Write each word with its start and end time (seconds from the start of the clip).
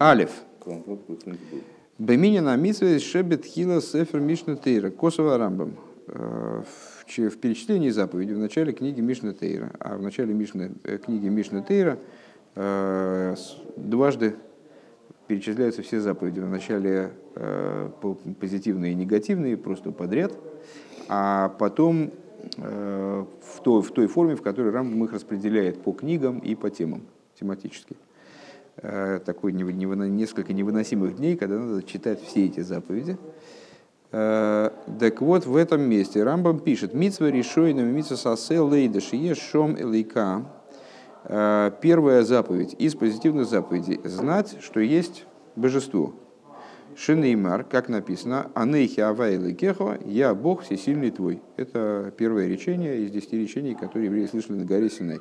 Алиф. 0.00 0.44
Бемини 1.98 2.40
на 2.40 2.56
митве 2.56 2.98
шебет 2.98 3.46
хила 3.46 3.80
сефер 3.80 4.20
Мишна 4.20 4.56
Тейра. 4.56 4.90
Косово 4.90 5.38
Рамбам. 5.38 5.76
Э, 6.08 6.62
в 7.06 7.36
перечислении 7.38 7.88
заповедей 7.88 8.34
в 8.34 8.38
начале 8.38 8.72
книги 8.72 9.00
Мишна 9.00 9.32
Тейра. 9.32 9.72
А 9.80 9.96
в 9.96 10.02
начале 10.02 10.34
Мишны, 10.34 10.72
э, 10.84 10.98
книги 10.98 11.28
Мишна 11.28 11.62
Тейра 11.62 11.98
э, 12.56 13.34
дважды 13.76 14.34
перечисляются 15.28 15.82
все 15.82 16.00
заповеди. 16.00 16.40
В 16.40 16.48
начале 16.48 17.12
позитивные 18.40 18.92
и 18.92 18.94
негативные, 18.94 19.56
просто 19.56 19.92
подряд. 19.92 20.32
А 21.08 21.54
потом 21.58 22.12
в 22.56 23.60
той, 23.62 23.82
в 23.82 23.90
той 23.90 24.06
форме, 24.06 24.36
в 24.36 24.42
которой 24.42 24.70
Рамбам 24.70 25.04
их 25.04 25.12
распределяет 25.12 25.82
по 25.82 25.92
книгам 25.92 26.38
и 26.38 26.54
по 26.54 26.70
темам 26.70 27.02
тематически. 27.38 27.96
Э, 28.78 29.20
такой 29.24 29.52
несколько 29.52 30.52
невыносимых 30.52 31.16
дней, 31.16 31.36
когда 31.36 31.58
надо 31.58 31.82
читать 31.82 32.22
все 32.22 32.44
эти 32.44 32.60
заповеди. 32.60 33.16
Э, 34.12 34.70
так 35.00 35.22
вот, 35.22 35.46
в 35.46 35.56
этом 35.56 35.80
месте 35.80 36.22
Рамбам 36.22 36.60
пишет, 36.60 36.92
«Митсва 36.92 37.30
решойна 37.30 37.80
митсва 37.80 38.16
сасе 38.16 38.60
лейдаш 38.60 39.12
шом 39.38 39.76
элейка». 39.80 40.44
Э, 41.24 41.70
первая 41.80 42.22
заповедь 42.22 42.76
из 42.78 42.94
позитивных 42.94 43.48
заповедей– 43.48 43.98
знать, 44.04 44.58
что 44.60 44.80
есть 44.80 45.24
божество. 45.56 46.12
Шинеймар, 46.96 47.64
как 47.64 47.88
написано, 47.88 48.50
«Анейхи 48.54 49.00
авайлы 49.00 49.54
кехо, 49.54 49.98
я 50.04 50.34
Бог 50.34 50.62
всесильный 50.62 51.10
твой». 51.10 51.40
Это 51.56 52.12
первое 52.16 52.46
речение 52.46 53.00
из 53.04 53.10
десяти 53.10 53.38
речений, 53.38 53.74
которые 53.74 54.06
евреи 54.06 54.26
слышали 54.26 54.58
на 54.58 54.66
горе 54.66 54.90
Синай. 54.90 55.18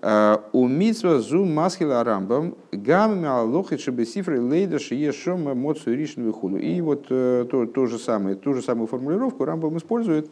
У 0.00 0.68
митсва 0.68 1.18
зу 1.18 1.44
масхила 1.44 2.04
рамбам 2.04 2.54
гамми 2.70 3.26
алохи 3.26 3.76
шебесифры 3.76 4.40
лейда 4.40 4.78
шиешом 4.78 5.52
эмоцию 5.52 5.96
ришн 5.96 6.22
вихуду. 6.22 6.56
И 6.56 6.80
вот 6.80 7.06
э, 7.10 7.46
то, 7.50 7.66
то 7.66 7.86
же 7.86 7.98
самое, 7.98 8.36
ту 8.36 8.54
же 8.54 8.62
самую 8.62 8.86
формулировку 8.86 9.44
рамбам 9.44 9.76
использует, 9.76 10.30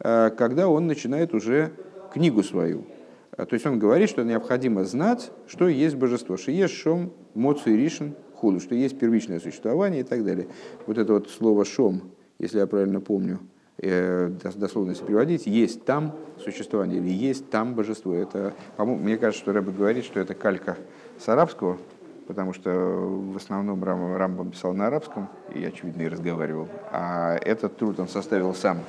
э, 0.00 0.30
когда 0.36 0.68
он 0.68 0.86
начинает 0.86 1.32
уже 1.32 1.72
книгу 2.12 2.42
свою. 2.42 2.84
Э, 3.32 3.46
то 3.46 3.54
есть 3.54 3.64
он 3.64 3.78
говорит, 3.78 4.10
что 4.10 4.24
необходимо 4.24 4.84
знать, 4.84 5.30
что 5.46 5.68
есть 5.68 5.96
божество. 5.96 6.36
Шиешом 6.36 7.10
моцию 7.34 7.78
ришн 7.78 8.08
худу, 8.34 8.60
что 8.60 8.74
есть 8.74 8.98
первичное 8.98 9.40
существование 9.40 10.02
и 10.02 10.04
так 10.04 10.22
далее. 10.22 10.48
Вот 10.86 10.98
это 10.98 11.14
вот 11.14 11.30
слово 11.30 11.64
шом, 11.64 12.02
если 12.38 12.58
я 12.58 12.66
правильно 12.66 13.00
помню, 13.00 13.38
Э, 13.38 13.57
дословно 13.80 14.90
если 14.90 15.04
переводить, 15.04 15.46
есть 15.46 15.84
там 15.84 16.16
существование 16.42 16.98
или 16.98 17.10
есть 17.10 17.48
там 17.50 17.74
божество. 17.74 18.12
Это, 18.14 18.52
мне 18.76 19.16
кажется, 19.16 19.42
что 19.42 19.52
Рэбе 19.52 19.72
говорит, 19.72 20.04
что 20.04 20.18
это 20.18 20.34
калька 20.34 20.76
с 21.18 21.28
арабского, 21.28 21.78
потому 22.26 22.52
что 22.52 22.70
в 22.70 23.36
основном 23.36 23.82
Рам, 23.84 24.16
Рамбам 24.16 24.50
писал 24.50 24.74
на 24.74 24.88
арабском, 24.88 25.28
и, 25.54 25.64
очевидно, 25.64 26.02
и 26.02 26.08
разговаривал. 26.08 26.68
А 26.90 27.36
этот 27.36 27.76
труд 27.76 28.00
он 28.00 28.08
составил 28.08 28.54
сам 28.54 28.80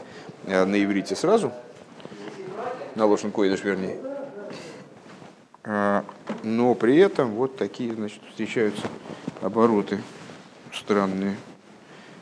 э, 0.46 0.66
на 0.66 0.84
иврите 0.84 1.16
сразу, 1.16 1.52
на 2.96 3.06
Лошен 3.06 3.32
Койдыш, 3.32 3.64
вернее. 3.64 3.98
А, 5.64 6.04
но 6.44 6.74
при 6.74 6.98
этом 6.98 7.32
вот 7.32 7.58
такие, 7.58 7.94
значит, 7.94 8.22
встречаются 8.28 8.88
обороты 9.42 10.00
странные 10.74 11.36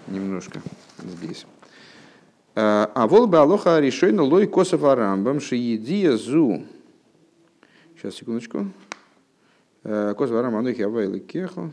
немножко 0.08 0.62
здесь. 0.98 1.46
А 2.60 3.06
вол 3.06 3.28
бы 3.28 3.38
алоха 3.38 3.80
решойно 3.80 4.24
лой 4.24 4.48
косов 4.48 4.84
арамбам 4.84 5.40
шиедия 5.40 6.18
зу. 6.18 6.64
Сейчас, 7.96 8.16
секундочку. 8.16 8.66
Э, 9.84 10.16
косов 10.18 10.38
арамбам 10.38 10.62
анухи 10.62 10.82
авайлы 10.82 11.20
кехо. 11.20 11.70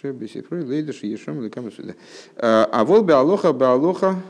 Шебесифрой 0.00 0.64
лейдаш 0.64 1.04
ешом 1.04 1.40
лекам 1.40 1.70
сюда. 1.70 1.92
Э, 2.34 2.66
а 2.72 2.84
вол 2.84 3.04
бы 3.04 3.12
алоха 3.12 3.52
бы 3.52 3.64
алоха 3.64 4.20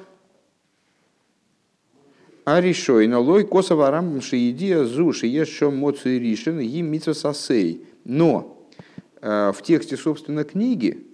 а 2.45 2.61
решойно 2.61 3.19
лой 3.19 3.45
косов 3.47 3.81
арамбам 3.81 4.21
шиедия 4.21 4.85
зу 4.85 5.15
шиешом 5.15 5.79
моцу 5.79 6.11
ришен 6.11 6.61
и 6.61 6.83
митсва 6.83 7.15
сасей. 7.15 7.87
Но 8.05 8.69
э, 9.23 9.53
в 9.57 9.63
тексте, 9.63 9.97
собственно, 9.97 10.45
книги, 10.45 11.14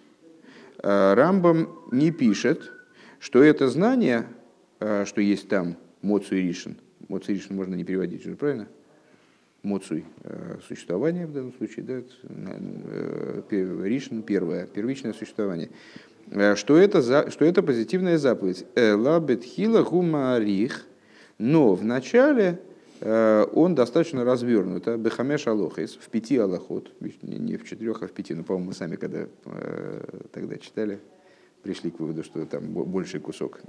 Рамбам 0.82 1.68
не 1.92 2.10
пишет, 2.10 2.72
что 3.18 3.42
это 3.42 3.68
знание, 3.68 4.26
э, 4.80 5.04
что 5.04 5.20
есть 5.20 5.48
там 5.48 5.76
Моцуй 6.02 6.41
Ришин, 6.42 6.76
Моцуй 7.08 7.34
Ришин 7.34 7.56
можно 7.56 7.74
не 7.74 7.84
переводить 7.84 8.26
уже, 8.26 8.36
правильно? 8.36 8.68
Моцуй 9.62 10.04
э,– 10.24 10.56
существование 10.68 11.26
в 11.26 11.32
данном 11.32 11.52
случае, 11.52 11.84
да? 11.84 12.02
Ришин– 13.50 14.22
первое, 14.24 14.66
первичное 14.66 15.12
существование. 15.12 15.70
Что 16.54 16.78
это, 16.78 17.02
за, 17.02 17.30
что 17.30 17.44
это 17.44 17.62
позитивная 17.62 18.16
заповедь. 18.16 18.64
Эла 18.74 19.20
бетхила 19.20 19.82
гумарих, 19.82 20.86
но 21.38 21.74
в 21.74 21.84
начале 21.84 22.60
он 23.00 23.74
достаточно 23.74 24.24
развернут. 24.24 24.86
А 24.88 24.96
Бехамеш 24.96 25.46
алохис, 25.46 25.98
в 26.00 26.08
пяти 26.10 26.36
аллахот, 26.36 26.92
не 27.22 27.56
в 27.56 27.64
четырех, 27.64 28.02
а 28.02 28.06
в 28.06 28.12
пяти. 28.12 28.34
Но, 28.34 28.44
по-моему, 28.44 28.68
мы 28.68 28.74
сами, 28.74 28.96
когда 28.96 29.26
тогда 30.32 30.58
читали, 30.58 31.00
пришли 31.62 31.90
к 31.90 32.00
выводу, 32.00 32.24
что 32.24 32.44
там 32.46 32.72
больший 32.72 33.20
кусок 33.20 33.60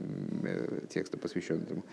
э, 0.43 0.81
текста 0.89 1.17
посвящен 1.17 1.63
этому. 1.63 1.83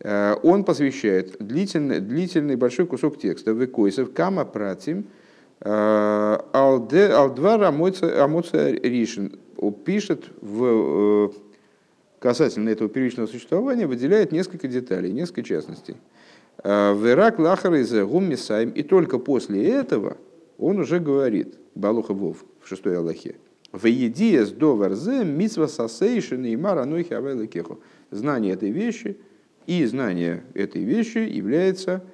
Э, 0.00 0.36
он 0.42 0.64
посвящает 0.64 1.36
длительный, 1.38 2.00
длительный 2.00 2.56
большой 2.56 2.86
кусок 2.86 3.18
текста 3.18 3.52
«Векойсов 3.52 4.12
кама 4.12 4.44
пратим 4.44 5.06
э, 5.60 6.38
алдвара 6.52 7.68
амоция 7.68 8.72
ришин». 8.80 9.38
Пишет 9.84 10.26
в, 10.42 11.32
касательно 12.18 12.68
этого 12.68 12.90
первичного 12.90 13.26
существования, 13.26 13.86
выделяет 13.86 14.32
несколько 14.32 14.68
деталей, 14.68 15.10
несколько 15.10 15.42
частностей. 15.42 15.96
Верак 16.62 17.38
лахар 17.38 17.74
из 17.74 17.92
гуммисайм. 17.92 18.70
И 18.70 18.82
только 18.82 19.18
после 19.18 19.68
этого 19.68 20.16
он 20.58 20.78
уже 20.78 21.00
говорит, 21.00 21.56
Балуха 21.74 22.14
Вов 22.14 22.44
в 22.60 22.68
шестой 22.68 22.96
Аллахе, 22.96 23.36
Веедиес 23.72 24.52
доварзе 24.52 25.24
митсва 25.24 25.66
сасейшин 25.66 26.44
и 26.44 26.56
маранухи 26.56 27.12
авеликеху. 27.12 27.80
Знание 28.10 28.54
этой 28.54 28.70
вещи 28.70 29.18
и 29.66 29.84
знание 29.84 30.44
этой 30.54 30.84
вещи 30.84 31.18
является 31.18 32.04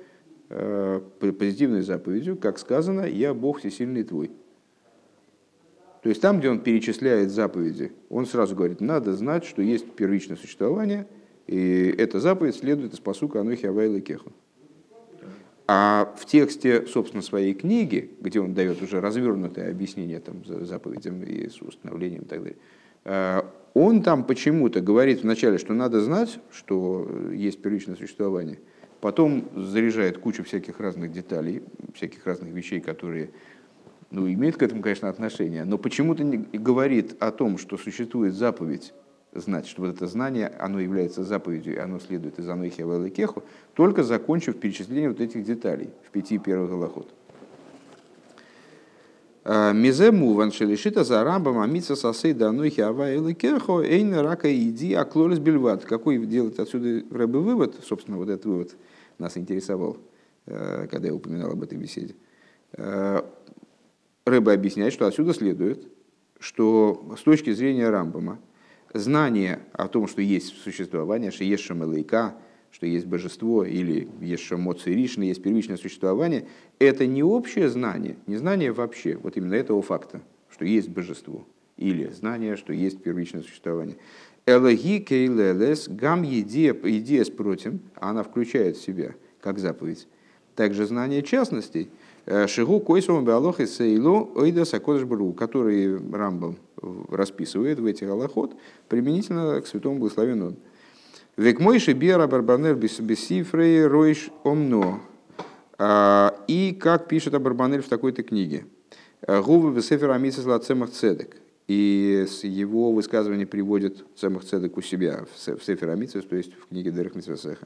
э, 0.49 1.01
позитивной 1.21 1.83
заповедью, 1.83 2.37
как 2.37 2.59
сказано, 2.59 3.03
«Я 3.03 3.35
Бог 3.35 3.59
всесильный 3.59 4.05
твой». 4.05 4.31
То 6.03 6.09
есть 6.09 6.23
там, 6.23 6.39
где 6.39 6.49
он 6.49 6.61
перечисляет 6.61 7.31
заповеди, 7.31 7.93
он 8.09 8.25
сразу 8.25 8.57
говорит, 8.57 8.81
надо 8.81 9.13
знать, 9.13 9.45
что 9.45 9.61
есть 9.61 9.91
первичное 9.93 10.37
существование, 10.37 11.07
и 11.51 11.93
эта 11.99 12.21
заповедь 12.21 12.55
следует 12.55 12.95
из 12.95 13.01
посука 13.01 13.41
«Анухи 13.41 13.67
Авайла 13.67 14.01
Кеху». 14.01 14.33
А 15.67 16.15
в 16.17 16.25
тексте, 16.25 16.87
собственно, 16.87 17.25
своей 17.25 17.55
книги, 17.55 18.13
где 18.21 18.39
он 18.39 18.55
дает 18.55 18.81
уже 18.83 19.01
развернутое 19.01 19.69
объяснение 19.69 20.21
там, 20.21 20.45
заповедям 20.45 21.25
и 21.25 21.49
с 21.49 21.61
установлением 21.61 22.23
и 22.23 22.27
так 22.27 22.39
далее, 22.43 22.57
э, 23.05 23.43
он 23.75 24.03
там 24.05 24.23
почему-то 24.23 24.81
говорит 24.81 25.25
вначале, 25.25 25.59
что 25.59 25.75
надо 25.75 26.01
знать, 26.01 26.39
что 26.53 27.11
есть 27.33 27.61
первичное 27.61 27.97
существование, 27.97 28.61
потом 29.01 29.49
заряжает 29.57 30.19
кучу 30.19 30.45
всяких 30.45 30.79
разных 30.79 31.11
деталей, 31.11 31.63
всяких 31.97 32.25
разных 32.27 32.53
вещей, 32.53 32.79
которые 32.79 33.31
ну, 34.13 34.33
имеют 34.33 34.57
к 34.57 34.63
этому, 34.63 34.83
конечно, 34.83 35.09
отношение, 35.09 35.65
но 35.65 35.79
почему-то 35.79 36.23
говорит 36.53 37.17
о 37.19 37.33
том, 37.33 37.59
что 37.59 37.77
существует 37.77 38.35
заповедь 38.35 38.93
знать, 39.33 39.67
что 39.67 39.83
вот 39.83 39.95
это 39.95 40.07
знание, 40.07 40.49
оно 40.59 40.81
является 40.81 41.23
заповедью, 41.23 41.75
и 41.75 41.79
оно 41.79 42.01
следует 42.01 42.39
из 42.39 42.49
Анохи 42.49 43.11
Кеху, 43.11 43.43
только 43.75 44.03
закончив 44.03 44.59
перечисление 44.59 45.09
вот 45.09 45.21
этих 45.21 45.45
деталей 45.45 45.91
в 46.07 46.11
пяти 46.11 46.39
первых 46.39 46.71
галахот. 46.71 47.09
А, 49.45 49.73
Мизе 49.73 50.11
муван 50.11 50.53
шелишита 50.53 51.05
за 51.05 51.23
рамбам 51.25 51.61
амица 51.61 51.97
сосей 51.97 52.35
да 52.35 52.49
анухи 52.49 52.81
ава 52.81 53.09
эйн 53.11 54.15
рака 54.15 54.53
иди 54.55 54.95
аклорис 54.95 55.39
бельват. 55.39 55.85
Какой 55.85 56.19
делать 56.27 56.59
отсюда 56.59 57.03
рыбы 57.11 57.41
вывод? 57.41 57.77
Собственно, 57.87 58.19
вот 58.19 58.29
этот 58.29 58.45
вывод 58.45 58.77
нас 59.19 59.37
интересовал, 59.39 59.97
э, 60.47 60.89
когда 60.91 61.09
я 61.09 61.15
упоминал 61.15 61.53
об 61.53 61.63
этой 61.63 61.79
беседе. 61.79 62.15
Э, 62.73 63.23
Рыба 64.27 64.53
объясняет, 64.53 64.93
что 64.93 65.07
отсюда 65.07 65.33
следует, 65.33 65.89
что 66.39 67.15
с 67.19 67.23
точки 67.23 67.53
зрения 67.53 67.89
Рамбама– 67.89 68.39
знание 68.93 69.61
о 69.73 69.89
том, 69.89 70.07
что 70.07 70.23
есть 70.23 70.57
существование, 70.63 71.31
что 71.31 71.45
есть 71.45 71.63
шамалайка, 71.63 72.35
что 72.71 72.87
есть 72.87 73.07
божество, 73.07 73.65
или 73.65 74.09
есть 74.21 74.45
шамоци 74.45 74.91
ришна, 74.91 75.25
есть 75.25 75.43
первичное 75.43 75.77
существование, 75.77 76.47
это 76.79 77.07
не 77.07 77.23
общее 77.23 77.69
знание, 77.69 78.17
не 78.27 78.37
знание 78.37 78.73
вообще, 78.73 79.17
вот 79.17 79.37
именно 79.37 79.55
этого 79.55 79.83
факта, 79.83 80.23
что 80.49 80.65
есть 80.65 80.89
божество, 80.89 81.45
или 81.77 82.09
знание, 82.09 82.57
что 82.57 82.73
есть 82.73 83.03
первичное 83.03 83.43
существование. 83.43 83.97
Элоги 84.47 84.99
кейлелес 85.01 85.89
гам 85.89 86.25
идея 86.25 87.25
с 87.25 87.31
против, 87.31 87.75
она 87.97 88.23
включает 88.23 88.77
в 88.77 88.83
себя, 88.83 89.15
как 89.41 89.59
заповедь, 89.59 90.07
также 90.55 90.87
знание 90.87 91.23
частностей. 91.23 91.91
Шигу 92.47 92.81
койсом 92.81 93.25
беалох 93.25 93.61
и 93.61 93.67
сейлу 93.67 94.31
ойда 94.37 94.65
сакодышбру, 94.65 95.33
который 95.33 95.97
Рамбам 96.13 96.57
расписывает 97.09 97.79
в 97.79 97.87
этих 97.87 98.09
аллахот 98.09 98.55
применительно 98.89 99.61
к 99.61 99.67
святому 99.67 99.99
благословенному. 99.99 100.57
Век 101.37 101.61
мойши 101.61 101.93
бера 101.93 102.27
барбанер 102.27 102.75
бесифрей 102.75 103.87
ройш 103.87 104.31
омно. 104.45 105.01
И 105.79 106.79
как 106.79 107.09
пишет 107.09 107.35
Абарбанель 107.35 107.81
в 107.81 107.89
такой-то 107.89 108.23
книге. 108.23 108.67
Гувы 109.27 109.73
бесефер 109.75 110.11
амисас 110.11 110.45
лацемах 110.45 110.91
цедек. 110.91 111.37
И 111.71 112.27
его 112.43 112.91
высказывание 112.91 113.47
приводит 113.47 114.05
Цемах 114.17 114.43
Цедек 114.43 114.77
у 114.77 114.83
себя 114.83 115.25
в 115.37 115.63
Сефер 115.65 115.91
Амитсвес, 115.91 116.25
то 116.25 116.35
есть 116.35 116.53
в 116.53 116.67
книге 116.67 116.91
Дерек 116.91 117.15
Митсвесеха. 117.15 117.65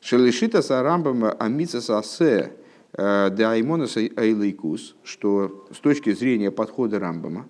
Шелешита 0.00 0.62
сарамбам 0.62 1.24
амитсас 1.36 1.90
асе 1.90 2.52
э, 2.92 3.30
де 3.32 3.44
аймонас 3.44 3.96
айлайкус, 3.96 4.94
что 5.02 5.66
с 5.74 5.78
точки 5.78 6.12
зрения 6.12 6.52
подхода 6.52 7.00
Рамбама, 7.00 7.48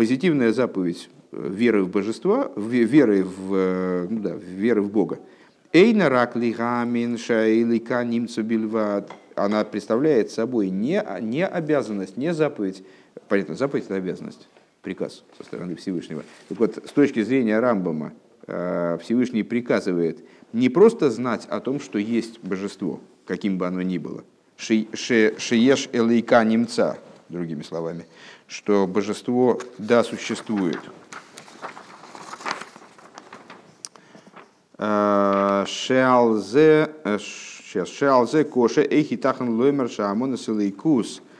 позитивная 0.00 0.50
заповедь 0.54 1.10
э, 1.30 1.48
веры 1.50 1.84
в 1.84 1.90
божество, 1.90 2.50
веры 2.56 3.22
в, 3.22 3.54
э, 3.54 4.06
ну 4.08 4.20
да, 4.20 4.30
веры 4.32 4.80
в 4.80 4.90
Бога, 4.90 5.18
Эйна 5.74 6.08
рак 6.08 6.36
лигамин 6.36 7.18
шаилика 7.18 8.02
немцу 8.02 8.42
бильват. 8.42 9.12
Она 9.34 9.62
представляет 9.62 10.30
собой 10.30 10.70
не, 10.70 11.04
не 11.20 11.46
обязанность, 11.46 12.16
не 12.16 12.32
заповедь. 12.32 12.82
Понятно, 13.28 13.56
заповедь 13.56 13.84
это 13.84 13.96
обязанность 13.96 14.48
приказ 14.80 15.22
со 15.36 15.44
стороны 15.44 15.76
Всевышнего. 15.76 16.24
Так 16.48 16.58
вот, 16.58 16.78
с 16.82 16.92
точки 16.92 17.22
зрения 17.22 17.60
Рамбама, 17.60 18.14
э, 18.46 18.96
Всевышний 19.02 19.42
приказывает 19.42 20.24
не 20.54 20.70
просто 20.70 21.10
знать 21.10 21.46
о 21.50 21.60
том, 21.60 21.78
что 21.78 21.98
есть 21.98 22.40
божество, 22.40 23.00
каким 23.26 23.58
бы 23.58 23.66
оно 23.66 23.82
ни 23.82 23.98
было, 23.98 24.24
шиеш 24.56 25.90
элейка 25.92 26.42
немца, 26.42 26.98
другими 27.28 27.62
словами, 27.62 28.06
что 28.50 28.86
божество, 28.86 29.58
да, 29.78 30.04
существует. 30.04 30.80
Э, 34.76 35.64
шеалзе, 35.66 36.90
э, 37.04 37.18
сейчас, 37.18 37.88
шеалзе 37.88 38.44
коше 38.44 38.82
эйхитахан 38.82 39.58
лоймер 39.58 39.88
шаамонас 39.88 40.50
элейкус– 40.50 41.22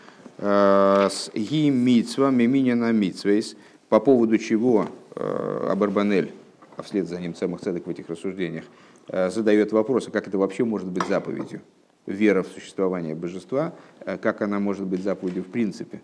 с 0.40 1.30
ги 1.34 1.68
митцва 1.68 2.30
миминина 2.30 2.92
митцвейс, 2.92 3.56
по 3.90 4.00
поводу 4.00 4.38
чего 4.38 4.86
э, 5.14 5.68
Абарбанель, 5.70 6.32
а 6.78 6.82
вслед 6.82 7.06
за 7.08 7.20
ним 7.20 7.34
самых 7.34 7.60
цедок 7.60 7.86
в 7.86 7.90
этих 7.90 8.08
рассуждениях, 8.08 8.64
э, 9.08 9.28
задает 9.28 9.72
вопрос, 9.72 10.08
а 10.08 10.10
как 10.10 10.28
это 10.28 10.38
вообще 10.38 10.64
может 10.64 10.88
быть 10.88 11.06
заповедью? 11.06 11.60
Вера 12.06 12.42
в 12.42 12.46
существование 12.46 13.14
божества, 13.14 13.74
э, 14.00 14.16
как 14.16 14.40
она 14.40 14.60
может 14.60 14.86
быть 14.86 15.02
заповедью 15.02 15.42
в 15.42 15.48
принципе? 15.48 16.00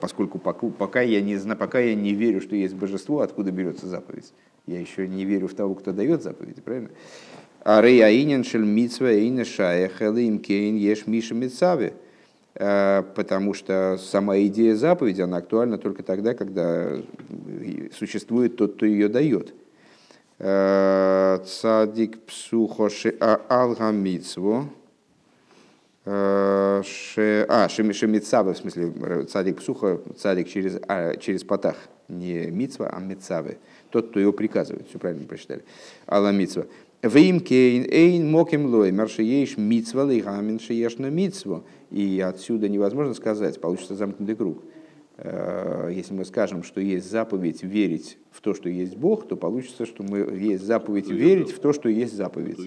Поскольку 0.00 0.38
пока 0.38 1.00
я, 1.00 1.20
не 1.20 1.36
знаю, 1.36 1.58
пока 1.58 1.78
я 1.78 1.94
не 1.94 2.14
верю, 2.14 2.40
что 2.40 2.56
есть 2.56 2.74
божество, 2.74 3.20
откуда 3.20 3.50
берется 3.50 3.86
заповедь? 3.86 4.32
Я 4.66 4.80
еще 4.80 5.06
не 5.06 5.24
верю 5.24 5.48
в 5.48 5.54
того, 5.54 5.74
кто 5.74 5.92
дает 5.92 6.22
заповедь, 6.22 6.62
правильно? 6.62 6.90
А 7.62 7.80
рейаинен 7.80 8.44
шель 8.44 8.64
митцва 8.64 9.10
эйна 9.10 9.44
шаях 9.44 10.00
элим 10.02 10.38
кейн 10.38 10.76
еш 10.76 11.06
миша 11.06 11.34
митцаве– 11.34 11.94
Э, 12.58 13.02
потому 13.14 13.52
что 13.52 13.98
сама 13.98 14.38
идея 14.40 14.74
заповеди, 14.76 15.20
она 15.20 15.38
актуальна 15.38 15.76
только 15.76 16.02
тогда, 16.02 16.32
когда 16.32 16.96
существует 17.96 18.56
тот, 18.56 18.76
кто 18.76 18.86
ее 18.86 19.08
дает. 19.08 19.54
Э, 20.38 21.38
цадик 21.44 22.18
псухоши 22.22 23.14
а, 23.20 23.42
Э, 26.08 26.82
а, 27.48 27.68
шемицавы, 27.68 28.54
в 28.54 28.58
смысле, 28.58 29.24
цадик 29.24 29.58
псуха, 29.58 30.00
цадик 30.16 30.48
через, 30.48 30.78
а, 30.86 31.16
через 31.16 31.42
потах. 31.42 31.76
Не 32.08 32.46
мицва, 32.46 32.88
а 32.88 33.00
мицавы. 33.00 33.58
Тот, 33.90 34.10
кто 34.10 34.20
его 34.20 34.32
приказывает. 34.32 34.88
Все 34.88 35.00
правильно 35.00 35.26
прочитали. 35.26 35.64
Алла 36.06 36.30
мицва. 36.30 36.66
Вим 37.02 37.40
кейн 37.40 37.84
эйн 37.90 38.30
моким 38.30 38.66
лой, 38.66 38.92
маршиеш 38.92 39.56
мицва 39.56 40.04
лейгамин 40.04 40.60
шиеш 40.60 40.98
на 40.98 41.10
мицву. 41.10 41.64
И 41.90 42.20
отсюда 42.20 42.68
невозможно 42.68 43.12
сказать, 43.12 43.60
получится 43.60 43.96
замкнутый 43.96 44.36
круг. 44.36 44.62
Э, 45.18 45.90
если 45.92 46.12
мы 46.12 46.26
скажем, 46.26 46.62
что 46.62 46.80
есть 46.80 47.10
заповедь 47.10 47.62
верить 47.62 48.18
в 48.30 48.42
то, 48.42 48.52
что 48.52 48.68
есть 48.68 48.96
Бог, 48.96 49.26
то 49.26 49.36
получится, 49.36 49.86
что 49.86 50.02
мы 50.02 50.18
есть 50.18 50.62
заповедь 50.64 51.08
верить 51.08 51.52
в 51.52 51.58
то, 51.58 51.72
что 51.72 51.88
есть 51.88 52.14
заповедь. 52.14 52.58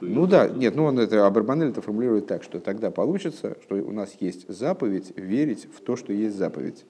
Ну 0.00 0.26
да, 0.26 0.48
нет, 0.48 0.76
ну 0.76 0.84
он 0.84 0.98
это 0.98 1.26
Абарбанель 1.26 1.70
это 1.70 1.82
формулирует 1.82 2.26
так, 2.26 2.44
что 2.44 2.60
тогда 2.60 2.92
получится, 2.92 3.56
что 3.62 3.74
у 3.74 3.90
нас 3.90 4.16
есть 4.20 4.48
заповедь 4.48 5.12
верить 5.16 5.66
в 5.74 5.80
то, 5.80 5.96
что 5.96 6.12
есть 6.12 6.36
заповедь. 6.36 6.84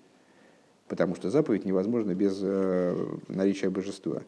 Потому 0.88 1.14
что 1.14 1.30
заповедь 1.30 1.64
невозможна 1.64 2.14
без 2.14 2.38
э, 2.42 2.94
наличия 3.28 3.70
божества. 3.70 4.22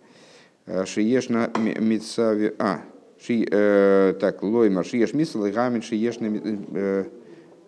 Э, 0.65 0.87
шиешна 0.87 1.53
митсави... 1.59 2.55
А, 2.59 2.81
ши, 3.21 3.47
так, 4.19 4.43
лоймар, 4.43 4.87
шиеш 4.87 5.13
мисл, 5.13 5.43
гамин 5.45 5.83
шиешна 5.83 7.07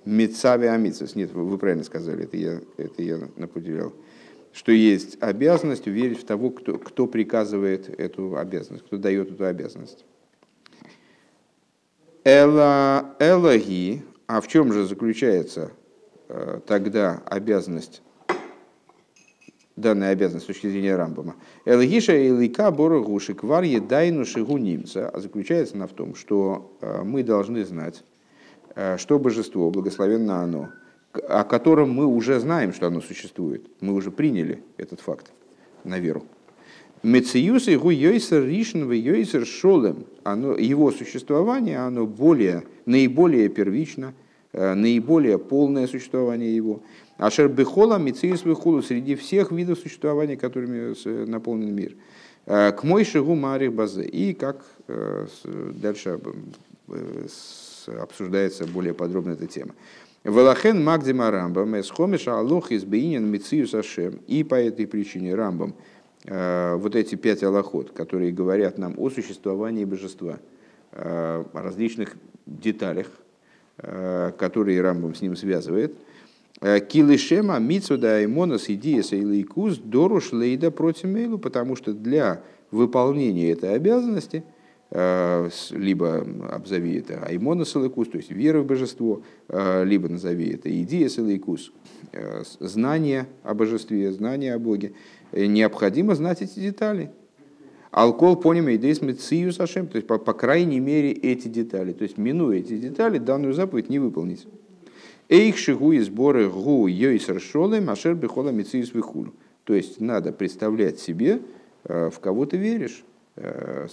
митсави 0.09 0.67
амитсас. 0.67 1.15
Нет, 1.15 1.33
вы, 1.33 1.59
правильно 1.59 1.85
сказали, 1.85 2.25
это 2.25 2.37
я, 2.37 2.61
это 2.77 3.03
я 3.03 3.21
напуделял. 3.37 3.93
Что 4.53 4.73
есть 4.73 5.19
обязанность 5.21 5.87
верить 5.87 6.21
в 6.21 6.25
того, 6.25 6.51
кто, 6.51 6.79
кто 6.79 7.07
приказывает 7.07 7.89
эту 8.01 8.37
обязанность, 8.37 8.87
кто 8.87 8.97
дает 8.97 9.31
эту 9.31 9.45
обязанность. 9.45 10.05
Эла, 12.25 13.15
элаги, 13.21 14.03
а 14.27 14.41
в 14.41 14.49
чем 14.49 14.73
же 14.73 14.87
заключается 14.87 15.71
э, 16.29 16.61
тогда 16.67 17.23
обязанность 17.27 18.03
данная 19.77 20.11
обязанность 20.11 20.45
с 20.45 20.49
точки 20.49 20.67
зрения 20.69 20.97
Рамбама. 20.97 21.37
Элгиша 21.65 22.17
и 22.17 22.31
лика 22.31 22.73
борогуши 22.73 23.35
квар 23.35 23.63
едайну 23.63 24.25
шигу 24.25 24.59
немца, 24.59 25.09
а 25.09 25.21
заключается 25.21 25.77
она 25.77 25.87
в 25.87 25.93
том, 25.93 26.17
что 26.17 26.77
э, 26.81 27.03
мы 27.05 27.23
должны 27.23 27.65
знать, 27.65 28.03
что 28.97 29.19
божество, 29.19 29.71
благословенно 29.71 30.43
оно, 30.43 30.69
о 31.29 31.45
котором 31.45 31.91
мы 31.91 32.07
уже 32.07 32.39
знаем, 32.39 32.73
что 32.73 32.87
оно 32.87 33.01
существует. 33.01 33.67
Мы 33.81 33.95
уже 33.95 34.11
приняли 34.11 34.63
этот 34.77 35.01
факт 35.01 35.33
на 35.85 35.99
веру. 35.99 36.25
Мециюс 37.03 37.69
и 37.69 37.77
гу 37.77 37.91
йойсер 37.91 38.45
ришн 38.45 38.85
в 38.85 38.93
йойсер 38.93 39.47
шолем. 39.47 40.05
Оно, 40.25 40.57
его 40.57 40.91
существование, 40.91 41.79
оно 41.79 42.07
более, 42.07 42.65
наиболее 42.87 43.49
первично, 43.49 44.15
э, 44.53 44.75
наиболее 44.75 45.39
полное 45.39 45.87
существование 45.87 46.55
его. 46.55 46.81
Ашер 47.17 47.49
бехола 47.49 47.99
мициис 47.99 48.45
вихулу 48.45 48.83
среди 48.83 49.15
всех 49.15 49.53
видов 49.53 49.79
существования, 49.79 50.37
которыми 50.37 50.95
наполнен 51.27 51.75
мир. 51.75 51.95
Э, 52.47 52.73
к 52.73 52.83
мой 52.83 53.05
шигу 53.05 53.35
марих 53.35 53.73
базе. 53.73 54.05
И 54.05 54.35
как 54.35 54.65
э, 54.89 55.27
дальше 55.45 56.19
э, 56.89 57.27
обсуждается 58.01 58.67
более 58.67 58.95
подробно 58.95 59.33
эта 59.33 59.47
тема. 59.47 59.75
Валахен 60.25 60.83
Магдима 60.83 61.31
Рамбам, 61.31 61.79
Эсхомиша 61.81 62.39
Алох 62.39 62.71
из 62.73 62.85
Бейнин 62.85 63.25
Мициус 63.27 63.75
Ашем. 63.75 64.21
И 64.27 64.45
по 64.45 64.57
этой 64.57 64.87
причине 64.87 65.35
Рамбам 65.35 65.75
вот 66.25 66.97
эти 66.97 67.15
пять 67.15 67.43
аллахот, 67.45 67.93
которые 67.93 68.33
говорят 68.33 68.77
нам 68.77 68.95
о 68.99 69.09
существовании 69.09 69.85
божества, 69.85 70.41
о 70.93 71.47
различных 71.55 72.17
деталях, 72.45 73.07
которые 73.77 74.83
Рамбам 74.83 75.15
с 75.15 75.23
ним 75.23 75.37
связывает– 75.37 75.95
Э, 76.61 76.81
Килышема 76.81 77.59
мицуда 77.59 78.25
имонос 78.25 78.69
идеяса 78.69 79.17
или 79.17 79.43
икус 79.43 79.79
доруш 79.79 80.33
лейда 80.33 80.71
против 80.71 81.05
мейлу, 81.05 81.39
потому 81.39 81.77
что 81.77 81.93
для 81.93 82.43
выполнения 82.71 83.53
этой 83.53 83.75
обязанности 83.75 84.39
э, 84.39 84.58
либо 84.91 86.27
обзови 86.51 86.99
это 86.99 87.23
аймонос 87.23 87.77
иликус, 87.77 88.09
то 88.09 88.17
есть 88.17 88.31
вера 88.31 88.61
в 88.61 88.67
божество, 88.67 89.23
э, 89.49 89.85
либо 89.85 90.09
назови 90.09 90.55
это 90.55 90.71
идея 90.83 91.09
иликус, 91.09 91.73
знание 92.59 93.27
о 93.43 93.53
божестве, 93.53 94.11
знание 94.13 94.55
о 94.55 94.59
Боге, 94.59 94.93
необходимо 95.33 96.15
знать 96.15 96.41
эти 96.41 96.59
детали. 96.59 97.11
Алкол 97.91 98.37
поним 98.37 98.71
идеис 98.75 99.01
мецию 99.01 99.53
сашем, 99.53 99.89
то 99.89 99.97
есть 99.97 100.07
по, 100.07 100.19
по 100.19 100.33
крайней 100.33 100.81
мере 100.81 101.13
эти 101.13 101.49
детали. 101.49 101.93
То 101.93 102.05
есть 102.05 102.19
минуя 102.19 102.59
эти 102.59 102.77
детали, 102.77 103.19
данную 103.19 103.55
заповедь 103.55 103.89
не 103.89 103.99
выполнить. 103.99 104.47
Эйх 105.29 105.57
шигу 105.59 105.93
и 105.93 106.01
сборы 106.01 106.49
гу 106.49 106.87
йойсер 106.87 107.41
шолы 107.41 107.81
машер 107.81 108.15
бихола 108.15 108.51
мициис 108.51 108.95
вихулю. 108.95 109.35
То 109.65 109.75
есть 109.75 110.01
надо 110.01 110.33
представлять 110.33 110.99
себе, 110.99 111.41
э, 111.85 112.11
в 112.11 112.19
кого 112.21 112.47
ты 112.47 112.57
веришь, 112.57 113.05
э, 113.05 113.08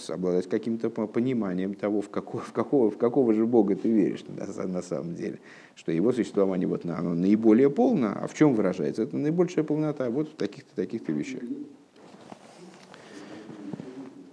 обладать 0.08 0.48
каким-то 0.48 0.90
пониманием 0.90 1.74
того, 1.74 2.00
в 2.00 2.08
какого, 2.10 2.42
в 2.42 2.52
какого, 2.52 2.90
в 2.90 2.98
какого 2.98 3.34
же 3.34 3.46
Бога 3.46 3.76
ты 3.76 3.88
веришь 3.88 4.24
на, 4.28 4.66
на 4.66 4.82
самом 4.82 5.14
деле. 5.14 5.38
Что 5.74 5.92
его 5.92 6.12
существование 6.12 6.66
вот, 6.66 6.84
оно 6.84 7.14
наиболее 7.14 7.70
полно, 7.70 8.12
а 8.14 8.26
в 8.26 8.34
чем 8.34 8.54
выражается? 8.54 9.02
Это 9.02 9.16
наибольшая 9.16 9.64
полнота 9.64 10.10
вот 10.10 10.30
в 10.30 10.34
таких-то 10.36 10.74
таких-то 10.74 11.12
вещах. 11.12 11.42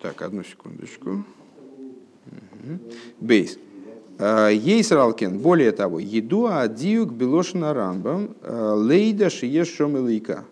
Так, 0.02 0.22
одну 0.22 0.44
секундочку. 0.44 1.24
Бейс. 3.20 3.58
Ейсралкен, 4.20 5.40
более 5.40 5.72
того, 5.72 6.00
еду 6.00 6.46
адиюк 6.46 7.12
белошина 7.12 7.74
рамбам 7.74 8.36
лейда 8.44 9.30
шиеш 9.30 9.70
шомелейка. 9.70 10.46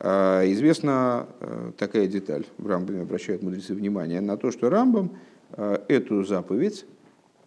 Известна 0.00 1.28
такая 1.76 2.06
деталь, 2.06 2.46
в 2.56 2.66
Рамбаме 2.66 3.02
обращают 3.02 3.42
мудрецы 3.42 3.74
внимание 3.74 4.20
на 4.20 4.36
то, 4.38 4.50
что 4.50 4.70
Рамбам 4.70 5.18
эту 5.56 6.24
заповедь 6.24 6.86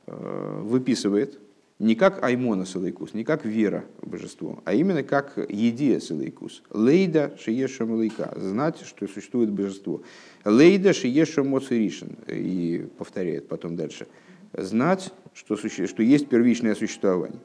выписывает 0.05 1.39
не 1.79 1.95
как 1.95 2.23
аймона 2.23 2.65
силайкус, 2.65 3.15
не 3.15 3.23
как 3.23 3.43
вера 3.43 3.83
в 4.01 4.09
божество, 4.09 4.61
а 4.65 4.73
именно 4.73 5.01
как 5.03 5.37
едия 5.49 5.99
силайкус. 5.99 6.61
Лейда 6.69 7.35
шиеша 7.39 7.85
малайка, 7.85 8.31
знать, 8.37 8.81
что 8.81 9.07
существует 9.07 9.49
божество. 9.49 10.03
Лейда 10.45 10.93
шиеша 10.93 11.43
моциришин, 11.43 12.17
и 12.27 12.85
повторяет 12.97 13.47
потом 13.47 13.75
дальше, 13.75 14.07
знать, 14.53 15.11
что, 15.33 15.57
суще... 15.57 15.87
что 15.87 16.03
есть 16.03 16.27
первичное 16.27 16.75
существование. 16.75 17.39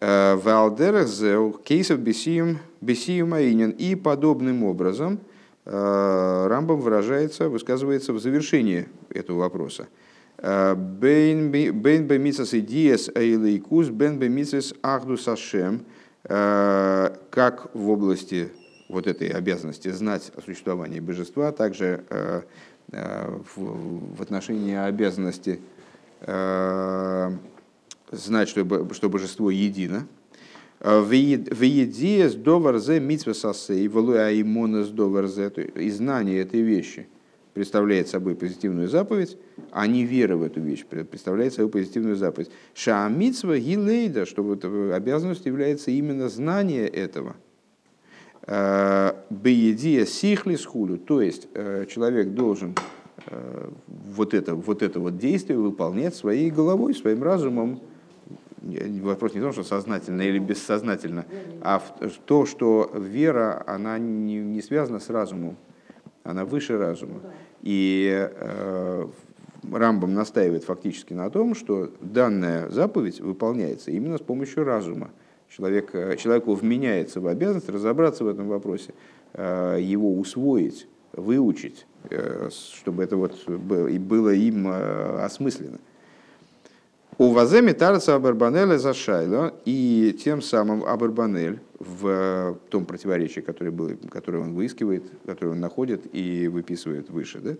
Э, 0.00 0.36
зел 1.06 1.52
кейсов 1.52 1.98
бесием 2.00 3.34
аинен. 3.34 3.70
И 3.70 3.94
подобным 3.94 4.64
образом 4.64 5.20
э, 5.64 6.46
Рамбам 6.48 6.80
выражается, 6.80 7.48
высказывается 7.48 8.12
в 8.12 8.20
завершении 8.20 8.88
этого 9.10 9.38
вопроса. 9.40 9.88
Бен 10.38 11.50
бемисас 11.50 12.52
идиес 12.52 13.08
эйлейкус, 13.14 13.88
бен 13.88 14.18
бемисас 14.18 14.74
ахдус 14.82 15.26
ашем, 15.28 15.86
как 16.24 17.70
в 17.72 17.88
области 17.88 18.50
вот 18.88 19.06
этой 19.06 19.28
обязанности 19.28 19.90
знать 19.90 20.30
о 20.36 20.40
существовании 20.40 21.00
божества, 21.00 21.52
также 21.52 22.04
э, 22.08 22.42
э, 22.92 23.38
в 23.56 24.22
отношении 24.22 24.74
обязанности 24.74 25.60
э, 26.20 27.32
знать, 28.16 28.48
что, 28.48 28.88
что 28.92 29.08
божество 29.08 29.50
едино. 29.50 30.06
В 30.80 31.10
едиес 31.12 32.34
доварзе 32.34 33.00
митсва 33.00 33.32
сасей, 33.32 33.88
валуя 33.88 34.38
имонес 34.40 34.88
доварзе, 34.88 35.50
и 35.74 35.90
знание 35.90 36.40
этой 36.40 36.60
вещи– 36.60 37.08
представляет 37.56 38.06
собой 38.06 38.34
позитивную 38.34 38.86
заповедь, 38.86 39.38
а 39.70 39.86
не 39.86 40.04
вера 40.04 40.36
в 40.36 40.42
эту 40.42 40.60
вещь 40.60 40.84
представляет 40.84 41.54
собой 41.54 41.70
позитивную 41.70 42.14
заповедь. 42.14 42.50
Шаамитсва 42.74 43.58
гилейда, 43.58 44.26
что 44.26 44.42
вот 44.42 44.62
обязанность 44.66 45.46
является 45.46 45.90
именно 45.90 46.28
знание 46.28 46.86
этого. 46.86 47.34
Э, 48.42 49.14
Беедия 49.30 50.04
сихли 50.04 50.56
схулю, 50.56 50.98
то 50.98 51.22
есть 51.22 51.48
э, 51.54 51.86
человек 51.88 52.34
должен 52.34 52.74
э, 53.26 53.70
вот 53.86 54.34
это, 54.34 54.54
вот 54.54 54.82
это 54.82 55.00
вот 55.00 55.16
действие 55.16 55.58
выполнять 55.58 56.14
своей 56.14 56.50
головой, 56.50 56.94
своим 56.94 57.22
разумом. 57.22 57.80
Вопрос 58.62 59.34
не 59.34 59.40
в 59.40 59.42
том, 59.42 59.52
что 59.52 59.62
сознательно 59.62 60.22
или 60.22 60.38
бессознательно, 60.38 61.26
а 61.60 61.78
в 61.78 62.18
то, 62.24 62.46
что 62.46 62.90
вера, 62.94 63.62
она 63.66 63.98
не, 63.98 64.38
не 64.38 64.62
связана 64.62 64.98
с 64.98 65.10
разумом, 65.10 65.56
она 66.26 66.44
выше 66.44 66.76
разума. 66.76 67.20
И 67.62 68.28
э, 68.30 69.06
Рамбам 69.72 70.14
настаивает 70.14 70.64
фактически 70.64 71.12
на 71.12 71.30
том, 71.30 71.54
что 71.54 71.90
данная 72.00 72.68
заповедь 72.70 73.20
выполняется 73.20 73.90
именно 73.90 74.18
с 74.18 74.20
помощью 74.20 74.64
разума. 74.64 75.10
Человек, 75.48 75.94
э, 75.94 76.16
человеку 76.16 76.54
вменяется 76.54 77.20
в 77.20 77.26
обязанность 77.26 77.68
разобраться 77.68 78.24
в 78.24 78.28
этом 78.28 78.48
вопросе, 78.48 78.94
э, 79.32 79.78
его 79.80 80.16
усвоить, 80.16 80.88
выучить, 81.12 81.86
чтобы 82.50 83.02
это 83.02 83.16
вот 83.16 83.48
было 83.48 84.34
им 84.34 84.68
осмысленно. 84.68 85.78
У 87.18 87.30
Ваземи 87.30 87.72
Тарца 87.72 88.14
Абарбанеля 88.14 88.78
зашайло, 88.78 89.54
и 89.64 90.14
тем 90.22 90.42
самым 90.42 90.84
Абарбанель 90.84 91.60
в 91.78 92.58
том 92.68 92.84
противоречии, 92.84 93.40
которое, 93.40 93.70
было, 93.70 93.92
которое 94.10 94.40
он 94.40 94.54
выискивает, 94.54 95.04
которое 95.24 95.52
он 95.52 95.60
находит 95.60 96.02
и 96.12 96.48
выписывает 96.48 97.08
выше, 97.08 97.38
да, 97.38 97.56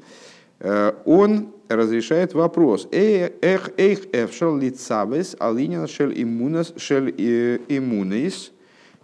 э, 0.60 0.92
он 1.06 1.52
разрешает 1.68 2.34
вопрос 2.34 2.86
«Эх, 2.92 3.70
эх, 3.78 4.06
эфшал 4.12 4.58
лицавес 4.58 5.36
алинин 5.38 5.86
шел 5.86 6.10
иммунас 6.10 6.74
шел 6.76 7.06
иммунис» 7.06 8.52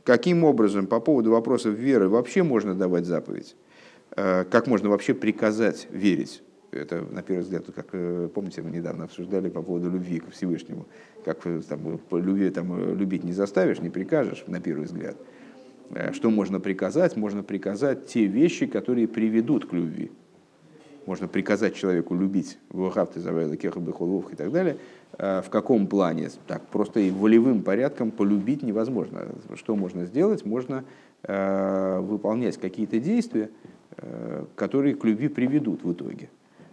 Каким 0.05 0.43
образом 0.43 0.87
по 0.87 0.99
поводу 0.99 1.31
вопросов 1.31 1.75
веры 1.75 2.09
вообще 2.09 2.43
можно 2.43 2.75
давать 2.75 3.07
заповедь? 3.07 3.55
Э, 4.17 4.45
как 4.51 4.67
можно 4.67 4.91
вообще 4.91 5.15
приказать 5.15 5.87
верить? 5.91 6.43
Это, 6.73 7.03
на 7.03 7.23
первый 7.23 7.43
взгляд, 7.43 7.65
как, 7.75 7.89
э, 7.93 8.29
помните, 8.35 8.63
мы 8.63 8.71
недавно 8.71 9.05
обсуждали 9.05 9.49
по 9.49 9.63
поводу 9.63 9.91
любви 9.91 10.21
к 10.21 10.31
Всевышнему, 10.31 10.87
как 11.25 11.47
э, 11.47 11.61
там, 11.69 11.99
по 11.99 12.17
любви, 12.17 12.51
там, 12.51 12.73
э, 12.73 12.95
любить 12.95 13.25
не 13.25 13.33
заставишь, 13.33 13.81
не 13.81 13.91
прикажешь, 13.91 14.45
на 14.47 14.61
первый 14.61 14.87
взгляд. 14.87 15.17
Что 16.13 16.31
можно 16.31 16.59
приказать? 16.59 17.17
Можно 17.17 17.43
приказать 17.43 18.07
те 18.07 18.25
вещи, 18.25 18.67
которые 18.67 19.07
приведут 19.07 19.67
к 19.67 19.75
любви. 19.75 20.11
Можно 21.05 21.29
приказать 21.29 21.75
человеку 21.75 22.15
любить 22.15 22.59
Вахавты, 22.71 23.21
Завайла, 23.21 23.57
Кехабы, 23.57 23.93
и 24.33 24.35
так 24.35 24.51
далее. 24.53 24.79
В 25.19 25.45
каком 25.51 25.87
плане? 25.87 26.31
Так, 26.47 26.67
просто 26.69 27.01
и 27.01 27.11
волевым 27.11 27.63
порядком 27.63 28.11
полюбить 28.11 28.63
невозможно. 28.63 29.27
Что 29.55 29.77
можно 29.77 30.07
сделать? 30.07 30.47
Можно 30.47 30.85
выполнять 31.23 32.57
какие-то 32.57 32.99
действия, 32.99 33.51
которые 34.55 34.95
к 34.95 35.05
любви 35.05 35.29
приведут 35.29 35.85
в 35.85 35.93
итоге 35.93 36.31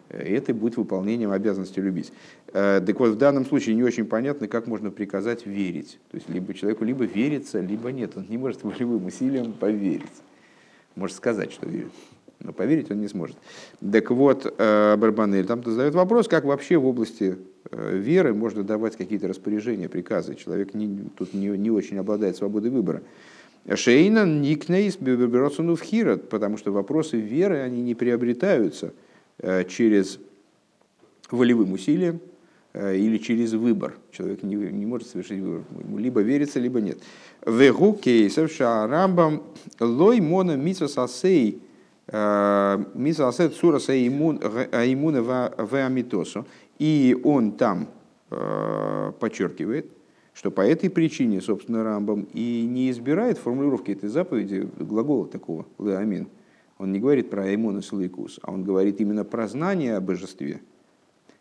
это 0.10 0.54
будет 0.54 0.78
выполнением 0.78 1.32
обязанности 1.32 1.80
любить. 1.80 2.12
Э, 2.48 2.82
так 2.86 3.00
вот, 3.00 3.12
в 3.12 3.18
данном 3.18 3.46
случае 3.46 3.76
не 3.76 3.84
очень 3.84 4.06
понятно, 4.06 4.48
как 4.48 4.68
можно 4.68 4.92
приказать 4.92 5.46
верить. 5.46 6.00
То 6.12 6.18
есть, 6.18 6.30
либо 6.30 6.54
человеку 6.54 6.84
либо 6.84 7.06
верится, 7.06 7.60
либо 7.60 7.92
нет. 7.92 8.18
Он 8.18 8.26
не 8.28 8.38
может 8.38 8.64
волевым 8.64 9.06
усилием 9.06 9.54
поверить. 9.54 10.06
Может 10.96 11.16
сказать, 11.16 11.54
что 11.54 11.68
верит, 11.70 11.92
но 12.40 12.52
поверить 12.52 12.90
он 12.92 13.00
не 13.00 13.08
сможет. 13.08 13.38
Так 13.80 14.10
вот, 14.10 14.52
э, 14.58 14.96
Барбанель 14.98 15.46
там 15.46 15.64
задает 15.64 15.94
вопрос, 15.94 16.28
как 16.28 16.44
вообще 16.44 16.78
в 16.78 16.86
области 16.88 17.38
э, 17.70 17.98
веры 17.98 18.34
можно 18.34 18.64
давать 18.64 18.98
какие-то 18.98 19.28
распоряжения, 19.28 19.88
приказы. 19.88 20.36
Человек 20.36 20.74
не, 20.74 21.10
тут 21.18 21.34
не, 21.36 21.50
не 21.50 21.70
очень 21.70 21.98
обладает 21.98 22.36
свободой 22.36 22.72
выбора. 22.72 23.04
Шейна 23.72 24.26
никнейс 24.26 24.98
биберберосуну 24.98 25.76
в 25.76 25.84
потому 26.30 26.58
что 26.58 26.72
вопросы 26.72 27.18
веры, 27.18 27.60
они 27.60 27.84
не 27.84 27.94
приобретаются– 27.94 28.94
через 29.68 30.20
волевым 31.32 31.74
усилием 31.74 32.20
э, 32.74 32.96
или 32.98 33.18
через 33.18 33.54
выбор. 33.54 33.96
Человек 34.12 34.44
не, 34.44 34.56
не 34.56 34.86
может 34.86 35.08
совершить 35.08 35.40
выбор. 35.42 35.64
Ему 35.84 35.98
либо 35.98 36.22
верится, 36.22 36.60
либо 36.60 36.82
нет. 36.82 37.00
Вегу 37.46 37.94
кейсов 37.94 38.52
шарамбам 38.52 39.44
лой 39.80 40.20
мона 40.22 40.56
митсасасей 40.58 41.62
э, 42.08 42.84
митсасет 42.94 43.56
сураса 43.56 43.94
в 43.94 44.00
И 46.80 47.18
он 47.24 47.52
там 47.54 47.88
подчеркивает, 49.20 49.88
что 50.34 50.52
по 50.52 50.62
этой 50.62 50.92
причине, 50.92 51.42
собственно, 51.42 51.84
Рамбам 51.84 52.28
и 52.32 52.64
не 52.70 52.92
избирает 52.92 53.40
формулировки 53.40 53.90
этой 53.92 54.08
заповеди 54.08 54.70
глагола 54.78 55.26
такого, 55.28 55.66
леамин, 55.80 56.28
он 56.80 56.94
не 56.94 57.00
говорит 57.00 57.30
про 57.30 57.44
Аймона 57.44 57.82
Сулейкус, 57.82 58.40
а 58.42 58.52
он 58.52 58.64
говорит 58.64 59.00
именно 59.02 59.26
про 59.26 59.48
знание 59.48 59.98
о 59.98 60.02
божестве, 60.02 60.62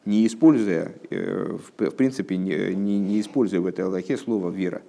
не 0.04 0.26
используя, 0.26 0.92
э, 1.10 1.56
в 1.56 1.90
принципе, 1.92 2.36
не, 2.36 2.74
не, 2.74 3.20
используя 3.20 3.60
в 3.60 3.66
этой 3.66 3.84
Аллахе 3.84 4.16
слово 4.16 4.50
«вера». 4.50 4.82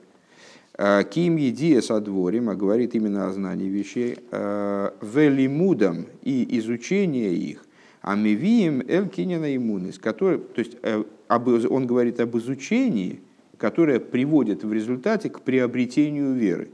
А 0.73 1.03
Ким 1.03 1.35
едия 1.35 1.81
со 1.81 1.99
дворем, 1.99 2.49
а 2.49 2.55
говорит 2.55 2.95
именно 2.95 3.27
о 3.27 3.33
знании 3.33 3.69
вещей, 3.69 4.17
а 4.31 4.93
велимудам 5.01 6.07
и 6.23 6.57
изучение 6.57 7.33
их, 7.35 7.65
а 8.01 8.15
мивием 8.15 8.81
эль 8.87 9.09
иммунис, 9.55 9.99
который, 9.99 10.39
то 10.39 10.59
есть 10.59 10.77
э, 10.81 11.03
он 11.27 11.85
говорит 11.85 12.19
об 12.21 12.37
изучении, 12.37 13.19
которое 13.57 13.99
приводит 13.99 14.63
в 14.63 14.73
результате 14.73 15.29
к 15.29 15.41
приобретению 15.41 16.33
веры 16.33 16.69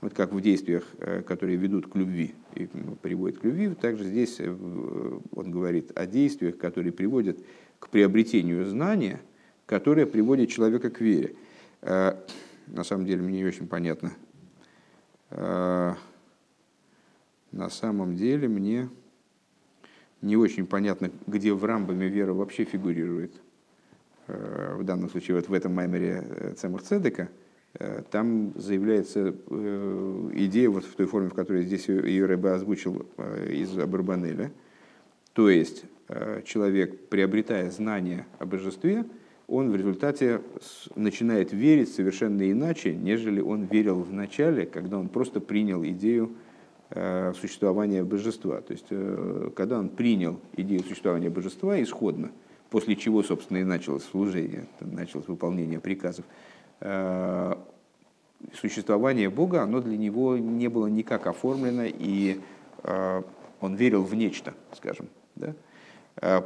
вот 0.00 0.14
как 0.14 0.32
в 0.32 0.40
действиях, 0.40 0.84
э, 0.98 1.22
которые 1.22 1.56
ведут 1.56 1.90
к 1.90 1.96
любви 1.96 2.34
и 2.54 2.68
приводят 3.02 3.38
к 3.38 3.44
любви, 3.44 3.74
также 3.74 4.04
здесь 4.04 4.36
э, 4.38 4.48
он 4.48 5.50
говорит 5.50 5.92
о 5.94 6.06
действиях, 6.06 6.56
которые 6.56 6.92
приводят 6.92 7.38
к 7.78 7.88
приобретению 7.88 8.64
знания, 8.66 9.20
которое 9.66 10.06
приводит 10.06 10.48
человека 10.50 10.90
к 10.90 11.00
вере. 11.00 11.34
Э, 11.82 12.14
на 12.66 12.84
самом 12.84 13.04
деле 13.04 13.22
мне 13.22 13.38
не 13.38 13.46
очень 13.46 13.66
понятно. 13.66 14.12
На 15.30 15.96
самом 17.68 18.16
деле 18.16 18.48
мне 18.48 18.88
не 20.22 20.36
очень 20.36 20.66
понятно, 20.66 21.12
где 21.28 21.52
в 21.52 21.64
рамбами 21.64 22.06
вера 22.06 22.32
вообще 22.32 22.64
фигурирует. 22.64 23.32
В 24.26 24.82
данном 24.82 25.08
случае 25.08 25.36
вот 25.36 25.48
в 25.48 25.52
этом 25.52 25.74
маймере 25.74 26.54
Цемур 26.56 26.82
Цедека– 26.82 27.28
Э, 27.39 27.39
там 28.10 28.52
заявляется 28.56 29.34
э, 29.48 30.30
идея 30.34 30.70
вот 30.70 30.84
в 30.84 30.94
той 30.96 31.06
форме, 31.06 31.28
в 31.28 31.34
которой 31.34 31.64
здесь 31.64 31.88
ее 31.88 32.26
Рэбе 32.26 32.50
озвучил 32.50 33.06
э, 33.16 33.52
из 33.52 33.78
Абарбанеля. 33.78 34.50
То 35.32 35.48
есть 35.48 35.84
человек, 36.44 37.08
приобретая 37.08 37.70
знание 37.70 38.26
о 38.40 38.44
божестве, 38.44 39.04
он 39.46 39.70
в 39.70 39.76
результате 39.76 40.42
начинает 40.96 41.52
верить 41.52 41.94
совершенно 41.94 42.50
иначе, 42.50 42.94
нежели 42.96 43.40
он 43.40 43.64
верил 43.66 44.00
в 44.02 44.12
начале, 44.12 44.66
когда 44.66 44.98
он 44.98 45.08
просто 45.08 45.40
принял 45.40 45.84
идею 45.84 46.32
э, 46.90 47.32
существования 47.40 48.02
божества. 48.02 48.60
То 48.60 48.72
есть, 48.72 48.86
э, 48.90 49.50
когда 49.54 49.78
он 49.78 49.88
принял 49.88 50.40
идею 50.56 50.82
существования 50.82 51.30
божества 51.30 51.80
исходно, 51.80 52.32
после 52.70 52.96
чего, 52.96 53.22
собственно, 53.22 53.58
и 53.58 53.64
началось 53.64 54.02
служение, 54.02 54.66
началось 54.80 55.28
выполнение 55.28 55.78
приказов, 55.78 56.24
э, 56.24 56.49
существование 58.54 59.28
Бога, 59.28 59.62
оно 59.62 59.80
для 59.80 59.96
него 59.96 60.36
не 60.36 60.68
было 60.68 60.86
никак 60.86 61.26
оформлено, 61.26 61.84
и 61.86 62.40
он 63.60 63.74
верил 63.74 64.02
в 64.02 64.14
нечто, 64.14 64.54
скажем. 64.74 65.08
Да? 65.36 65.54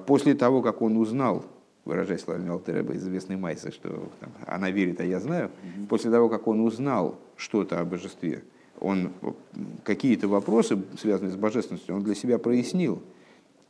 После 0.07 0.35
того, 0.35 0.61
как 0.61 0.83
он 0.83 0.97
узнал 0.97 1.45
выражаясь 1.85 2.23
словами 2.23 2.51
Алтереба, 2.51 2.95
известный 2.97 3.37
Майса, 3.37 3.71
что 3.71 4.09
там, 4.21 4.31
она 4.47 4.71
верит, 4.71 5.01
а 5.01 5.05
я 5.05 5.21
знаю, 5.21 5.51
mm-hmm. 5.51 5.87
после 5.87 6.11
того, 6.11 6.29
как 6.29 6.49
он 6.49 6.61
узнал 6.61 7.19
что-то 7.37 7.81
о 7.81 7.85
божестве, 7.85 8.43
он 8.81 9.13
какие-то 9.85 10.29
вопросы, 10.29 10.79
связанные 10.99 11.33
с 11.33 11.37
божественностью, 11.37 11.95
он 11.95 12.03
для 12.03 12.15
себя 12.15 12.39
прояснил, 12.39 13.03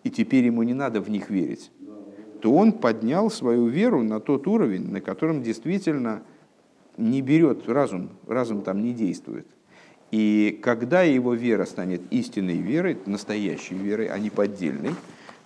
и 0.03 0.11
теперь 0.11 0.45
ему 0.45 0.63
не 0.63 0.75
надо 0.75 1.01
в 1.01 1.11
них 1.11 1.31
верить, 1.31 1.71
то 2.41 2.55
он 2.55 2.73
поднял 2.73 3.31
свою 3.31 3.67
веру 3.67 4.03
на 4.03 4.21
тот 4.21 4.47
уровень, 4.47 4.91
на 4.91 5.01
котором 5.01 5.43
действительно 5.43 6.23
не 6.97 7.23
берет 7.23 7.69
разум, 7.69 8.11
разум 8.27 8.63
там 8.63 8.83
не 8.83 8.93
действует. 8.93 9.47
И 10.11 10.59
когда 10.63 11.03
его 11.03 11.35
вера 11.35 11.65
станет 11.65 12.03
истинной 12.11 12.59
верой, 12.59 12.99
настоящей 13.07 13.75
верой, 13.75 14.07
а 14.07 14.19
не 14.19 14.31
поддельной, 14.31 14.93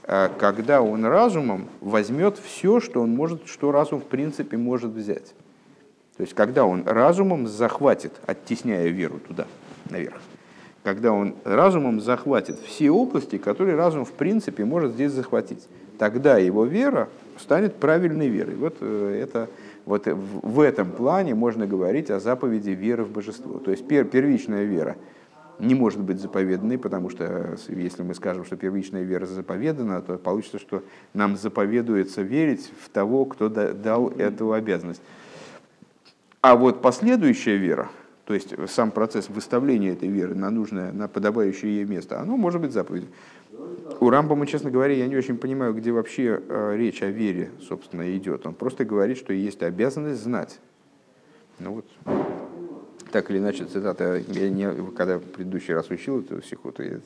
Э, 0.09 0.31
когда 0.39 0.81
он 0.81 1.05
разумом 1.05 1.69
возьмет 1.83 2.39
все, 2.39 2.81
что 2.81 3.03
он 3.03 3.15
может, 3.15 3.47
что 3.47 3.71
разум 3.71 4.01
в 4.01 4.05
принципе 4.05 4.57
может 4.57 4.91
взять. 4.93 5.35
То 6.17 6.23
есть, 6.23 6.35
когда 6.35 6.65
он 6.65 6.85
разумом 6.87 7.47
захватит, 7.47 8.13
оттесняя 8.27 8.89
веру 8.89 9.21
туда, 9.21 9.47
наверх, 9.91 10.21
когда 10.83 11.13
он 11.13 11.37
разумом 11.45 12.01
захватит 12.01 12.59
все 12.59 12.91
области, 12.91 13.37
которые 13.37 13.77
разум 13.77 14.07
в 14.07 14.13
принципе 14.13 14.65
может 14.65 14.95
здесь 14.95 15.13
захватить, 15.13 15.69
тогда 15.99 16.39
его 16.39 16.65
вера 16.65 17.11
станет 17.37 17.77
правильной 17.77 18.29
верой. 18.29 18.55
Вот, 18.57 18.79
э, 18.81 19.21
это, 19.23 19.51
вот 19.89 20.07
в 20.07 20.61
этом 20.61 20.93
плане 20.93 21.35
можно 21.35 21.67
говорить 21.67 22.11
о 22.11 22.21
заповеди 22.21 22.71
веры 22.71 23.05
в 23.05 23.11
божество. 23.11 23.59
То 23.59 23.71
есть 23.71 23.87
первичная 23.89 24.65
вера– 24.65 24.97
не 25.59 25.75
может 25.75 26.01
быть 26.01 26.21
заповеданной, 26.21 26.79
потому 26.79 27.11
что 27.11 27.25
э, 27.25 27.57
если 27.69 28.03
мы 28.03 28.15
скажем, 28.15 28.45
что 28.45 28.57
первичная 28.57 29.03
вера 29.03 29.27
заповедана, 29.27 30.01
то 30.01 30.17
получится, 30.17 30.59
что 30.59 30.85
нам 31.15 31.37
заповедуется 31.37 32.23
верить 32.23 32.71
в 32.85 32.89
того, 32.91 33.25
кто 33.25 33.49
дал 33.49 34.09
эту 34.11 34.53
обязанность. 34.53 35.03
А 36.41 36.55
вот 36.55 36.81
последующая 36.81 37.57
вера, 37.57 37.89
то 38.25 38.35
есть 38.35 38.55
сам 38.71 38.91
процесс 38.91 39.29
выставления 39.29 39.93
этой 39.93 40.09
веры 40.09 40.35
на 40.35 40.51
нужное, 40.51 40.93
на 40.93 41.09
подобающее 41.09 41.77
ей 41.77 41.85
место, 41.85 42.21
оно 42.21 42.37
может 42.37 42.61
быть 42.61 42.73
заповедью. 42.73 43.09
У 44.01 44.11
Рамбама, 44.11 44.47
честно 44.47 44.71
говоря, 44.71 44.95
я 44.95 45.07
не 45.09 45.17
очень 45.17 45.39
понимаю, 45.39 45.75
где 45.75 45.93
вообще 45.93 46.41
э, 46.49 46.77
речь 46.77 47.03
о 47.03 47.07
вере, 47.07 47.51
собственно, 47.61 48.17
идет. 48.17 48.47
Он 48.47 48.55
просто 48.55 48.85
говорит, 48.85 49.19
что 49.19 49.33
есть 49.33 49.63
обязанность 49.63 50.23
знать. 50.23 50.59
Ну 51.59 51.75
вот, 51.75 51.87
так 53.11 53.31
или 53.31 53.39
иначе, 53.39 53.65
цитата, 53.65 54.23
я 54.29 54.51
не, 54.51 54.71
когда 54.93 55.19
в 55.19 55.23
предыдущий 55.23 55.75
раз 55.75 55.89
учил 55.91 56.21
эту 56.21 56.43
сихоту, 56.43 56.83
я 56.83 57.01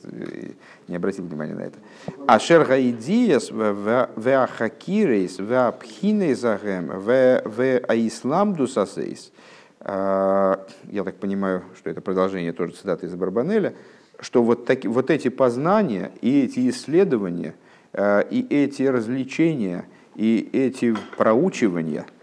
не 0.87 0.95
обратил 0.95 1.25
внимания 1.25 1.55
на 1.55 1.61
это. 1.61 1.79
Ашер 2.27 2.65
гаидиес 2.65 3.51
веахакирейс 3.51 5.39
веапхинейс 5.39 6.43
агем 6.43 6.87
веаислам 6.99 8.53
дусасейс. 8.55 9.31
А, 9.79 10.65
я 10.91 11.03
так 11.03 11.15
понимаю, 11.15 11.63
что 11.77 11.89
это 11.89 12.01
продолжение 12.01 12.53
тоже 12.53 12.73
цитаты 12.73 13.05
из 13.05 13.15
Барбанеля, 13.15 13.73
что 14.19 14.43
вот, 14.43 14.65
таки, 14.65 14.87
вот 14.87 15.09
эти 15.09 15.27
познания 15.29 16.11
и 16.21 16.41
эти 16.43 16.69
исследования, 16.69 17.55
а, 17.93 18.19
и 18.21 18.45
эти 18.53 18.83
развлечения, 18.83 19.85
и 20.15 20.49
эти 20.53 20.95
проучивания– 21.17 22.05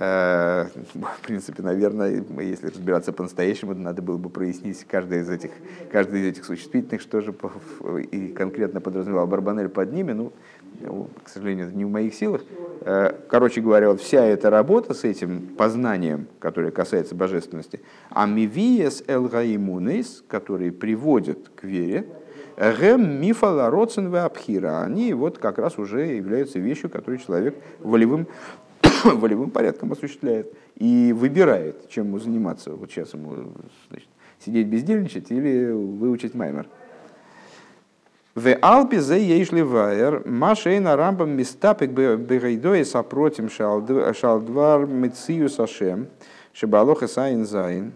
Э, 0.00 0.66
в 0.94 1.20
принципе, 1.26 1.60
наверное, 1.60 2.24
если 2.38 2.68
разбираться 2.68 3.12
по-настоящему, 3.12 3.74
надо 3.74 4.00
было 4.00 4.16
бы 4.16 4.30
прояснить 4.30 4.84
каждый 4.84 5.22
из 5.22 5.28
этих, 5.28 5.50
каждый 5.90 6.20
из 6.20 6.26
этих 6.28 6.44
существительных, 6.44 7.00
что 7.00 7.20
же 7.20 7.34
и 8.12 8.28
конкретно 8.28 8.80
подразумевал 8.80 9.26
Барбанель 9.26 9.68
под 9.68 9.92
ними, 9.92 10.12
ну, 10.12 10.32
к 11.24 11.28
сожалению, 11.28 11.68
это 11.68 11.76
не 11.76 11.84
в 11.84 11.90
моих 11.90 12.14
силах. 12.14 12.42
Э, 12.82 13.12
короче 13.28 13.60
говоря, 13.60 13.90
вот 13.90 14.00
вся 14.00 14.24
эта 14.24 14.50
работа 14.50 14.94
с 14.94 15.04
этим 15.04 15.48
познанием, 15.56 16.26
которое 16.38 16.70
касается 16.70 17.14
божественности, 17.14 17.80
амивиес 18.10 19.04
элгаимунейс, 19.06 20.24
которые 20.28 20.72
приводят 20.72 21.50
к 21.54 21.64
вере, 21.64 22.06
Гем 22.58 23.20
мифала 23.20 23.70
родсен 23.70 24.12
абхира. 24.14 24.82
Они 24.82 25.12
вот 25.12 25.38
как 25.38 25.58
раз 25.58 25.78
уже 25.78 26.06
являются 26.06 26.58
вещью, 26.58 26.90
которую 26.90 27.18
человек 27.18 27.56
волевым 27.78 28.26
волевым 29.04 29.50
порядком 29.50 29.92
осуществляет 29.92 30.52
и 30.74 31.14
выбирает, 31.16 31.88
чем 31.88 32.06
ему 32.06 32.18
заниматься. 32.18 32.72
Вот 32.72 32.90
сейчас 32.90 33.14
ему 33.14 33.52
значит, 33.90 34.08
сидеть 34.44 34.66
бездельничать 34.66 35.30
или 35.30 35.70
выучить 35.70 36.34
маймер. 36.34 36.66
В 38.38 38.54
Алпе 38.62 39.00
за 39.00 39.16
ейшли 39.16 39.62
вайер, 39.62 40.22
машейна 40.24 40.94
рамбам 40.94 41.30
мистапик 41.30 41.90
бегайдой 41.90 42.84
сопротим 42.84 43.50
шалдвар 43.50 44.86
мицию 44.86 45.48
сашем, 45.48 46.06
шибалоха 46.52 47.08
сайн 47.08 47.44
зайн. 47.44 47.94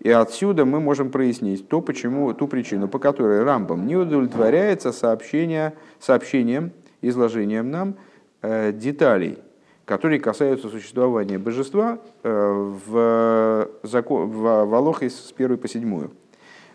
И 0.00 0.08
отсюда 0.08 0.64
мы 0.64 0.80
можем 0.80 1.10
прояснить 1.10 1.68
то, 1.68 1.82
почему, 1.82 2.32
ту 2.32 2.48
причину, 2.48 2.88
по 2.88 2.98
которой 2.98 3.42
Рамбам 3.44 3.86
не 3.86 3.94
удовлетворяется 3.94 4.90
сообщение, 4.90 5.74
сообщением, 6.00 6.72
изложением 7.02 7.70
нам 7.70 7.96
э, 8.40 8.72
деталей 8.72 9.38
которые 9.84 10.20
касаются 10.20 10.68
существования 10.68 11.38
божества 11.38 11.98
э, 12.22 12.72
в, 12.86 13.68
закон, 13.82 14.30
в 14.30 14.64
Волохе 14.64 15.10
с 15.10 15.34
1 15.36 15.58
по 15.58 15.68
7. 15.68 16.08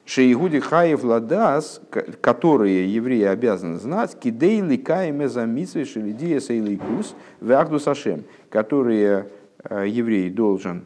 Шейгуди 0.07 0.61
хаев 0.61 1.03
ладас, 1.03 1.81
которые 2.21 2.91
евреи 2.93 3.25
обязаны 3.25 3.77
знать, 3.77 4.17
кидейли 4.17 4.77
каиме 4.77 5.27
за 5.27 5.45
митсвей 5.45 5.83
шелидия 5.83 6.39
сейликус 6.39 7.13
вахду 7.41 7.77
сашем, 7.77 8.23
которые 8.49 9.27
э, 9.65 9.85
еврей 9.85 10.29
должен 10.29 10.85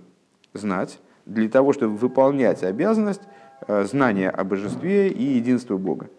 знать 0.56 1.00
для 1.28 1.48
того, 1.50 1.72
чтобы 1.72 1.98
выполнять 1.98 2.64
обязанность 2.64 3.22
э, 3.68 3.84
знания 3.84 4.32
о 4.32 4.44
божестве 4.44 5.10
и 5.10 5.24
единства 5.24 5.78
Бога. 5.78 6.10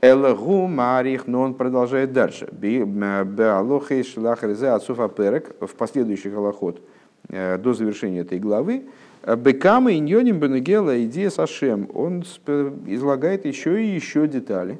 Элагу 0.00 0.66
Марих, 0.68 1.26
но 1.26 1.42
он 1.42 1.52
продолжает 1.52 2.14
дальше. 2.14 2.48
Беалохей 2.50 4.02
шлахрезе 4.02 4.68
отцов 4.68 4.98
перек 5.14 5.54
в 5.60 5.74
последующих 5.74 6.34
аллахот 6.34 6.80
э, 7.28 7.58
до 7.58 7.74
завершения 7.74 8.20
этой 8.20 8.38
главы. 8.38 8.86
Бекама 9.26 9.92
иньоним 9.92 10.38
бенегела 10.38 11.04
идея 11.04 11.30
сашем. 11.30 11.90
Он 11.92 12.22
излагает 12.22 13.44
еще 13.44 13.82
и 13.84 13.88
еще 13.88 14.28
детали, 14.28 14.78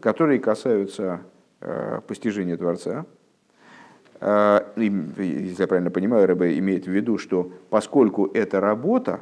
которые 0.00 0.38
касаются 0.38 1.20
э, 1.60 2.00
постижения 2.06 2.56
Творца. 2.56 3.06
Э, 4.20 4.60
если 4.76 5.62
я 5.62 5.66
правильно 5.66 5.90
понимаю, 5.90 6.26
Рэбе 6.26 6.58
имеет 6.58 6.84
в 6.84 6.90
виду, 6.90 7.16
что 7.16 7.52
поскольку 7.70 8.26
это 8.26 8.60
работа, 8.60 9.20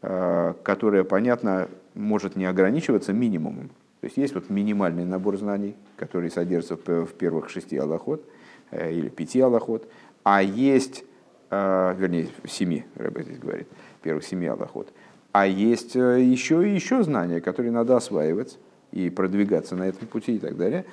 которая, 0.00 1.04
понятно, 1.04 1.68
может 1.94 2.34
не 2.34 2.44
ограничиваться 2.46 3.12
минимумом, 3.12 3.70
то 4.02 4.06
есть 4.06 4.16
есть 4.16 4.34
вот 4.34 4.50
минимальный 4.50 5.04
набор 5.04 5.36
знаний, 5.36 5.76
который 5.96 6.28
содержится 6.28 6.76
в 6.76 7.14
первых 7.14 7.48
шести 7.50 7.76
аллахот 7.76 8.28
э, 8.72 8.92
или 8.92 9.08
пяти 9.08 9.40
аллахот, 9.40 9.88
а 10.24 10.42
есть, 10.42 11.04
э, 11.50 11.94
вернее, 11.96 12.26
семи, 12.44 12.84
Рэбе 12.96 13.22
здесь 13.22 13.38
говорит, 13.38 13.68
первых 14.02 14.24
семи 14.24 14.46
аллахот, 14.46 14.92
а 15.32 15.46
есть 15.46 15.94
еще 15.94 16.68
и 16.68 16.74
еще 16.74 17.02
знания, 17.02 17.40
которые 17.40 17.72
надо 17.72 17.96
осваивать 17.96 18.58
и 18.92 19.08
продвигаться 19.08 19.76
на 19.76 19.84
этом 19.84 20.06
пути 20.06 20.36
и 20.36 20.38
так 20.38 20.56
далее. 20.56 20.84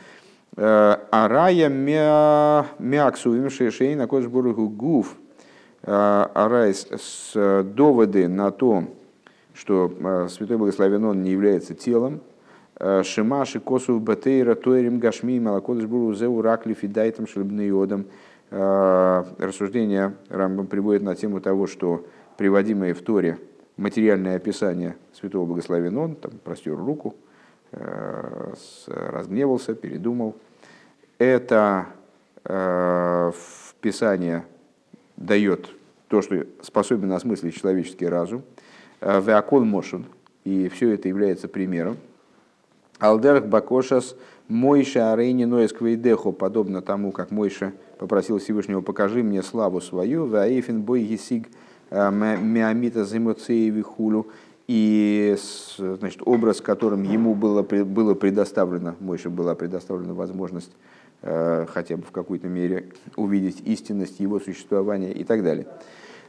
Э, 0.56 0.98
Арая 1.12 1.70
мяксу 2.80 3.36
им 3.36 3.50
шейшей 3.50 3.96
на 3.96 4.08
кожбургу 4.08 4.70
гуф. 4.70 5.16
Арайс 5.82 6.88
с 6.92 7.64
доводы 7.64 8.28
на 8.28 8.52
то, 8.52 8.84
что 9.54 10.28
Святой 10.30 10.58
Благословен 10.58 11.06
Он 11.06 11.24
не 11.24 11.32
является 11.32 11.74
телом, 11.74 12.20
Шимаши 13.04 13.60
косу 13.60 14.00
батейра 14.00 14.56
тойрим 14.56 15.00
гашми 15.00 15.40
малакодыш 15.40 15.86
буру 15.86 16.14
зеу 16.14 16.42
ракли 16.42 16.74
фидайтам 16.74 17.28
шлебныодам. 17.28 18.06
Рассуждение 18.52 20.16
Рамбам 20.30 20.68
приводит 20.68 21.02
на 21.02 21.16
тему 21.16 21.40
того, 21.40 21.68
что 21.68 22.06
приводимое 22.40 22.94
в 22.94 23.02
Торе 23.02 23.38
материальное 23.76 24.38
описание 24.38 24.96
святого 25.12 25.46
благословен 25.46 25.98
он, 25.98 26.16
там 26.16 26.32
простер 26.42 26.78
руку, 26.78 27.14
разгневался, 28.88 29.76
передумал. 29.76 30.38
Это 31.18 31.88
Писание 33.82 34.46
дает 35.18 35.70
то, 36.08 36.22
что 36.22 36.46
способен 36.62 37.12
осмыслить 37.12 37.56
человеческий 37.56 38.08
разум, 38.08 38.44
Веакол 39.02 39.66
Мошен, 39.66 40.06
и 40.46 40.70
все 40.70 40.94
это 40.94 41.10
является 41.10 41.50
примером. 41.50 41.98
Алдерх 43.00 43.48
Бакошас 43.48 44.16
Мойша 44.48 45.12
Арейни 45.12 45.44
Ноэсквейдехо, 45.44 46.32
подобно 46.32 46.82
тому, 46.82 47.12
как 47.12 47.32
Мойша 47.32 47.74
попросил 47.98 48.40
Всевышнего, 48.40 48.80
покажи 48.80 49.24
мне 49.24 49.44
славу 49.44 49.82
свою, 49.82 50.26
Ваэйфен 50.26 50.82
Бой 50.82 51.04
Гисиг 51.04 51.50
Миамита 51.92 53.04
Зимоцееви 53.04 53.82
Хулю, 53.82 54.28
и 54.70 55.36
значит, 55.78 56.22
образ, 56.26 56.62
которым 56.62 57.02
ему 57.02 57.34
было, 57.34 57.64
было 57.64 58.14
предоставлено, 58.14 58.96
Мойше 59.00 59.32
была 59.32 59.56
предоставлена 59.56 60.14
возможность 60.14 60.72
э, 61.24 61.66
хотя 61.68 61.98
бы 61.98 62.04
в 62.04 62.12
какой-то 62.12 62.48
мере 62.48 62.90
увидеть 63.16 63.62
истинность 63.66 64.20
его 64.20 64.40
существования 64.40 65.12
и 65.12 65.24
так 65.24 65.44
далее. 65.44 65.66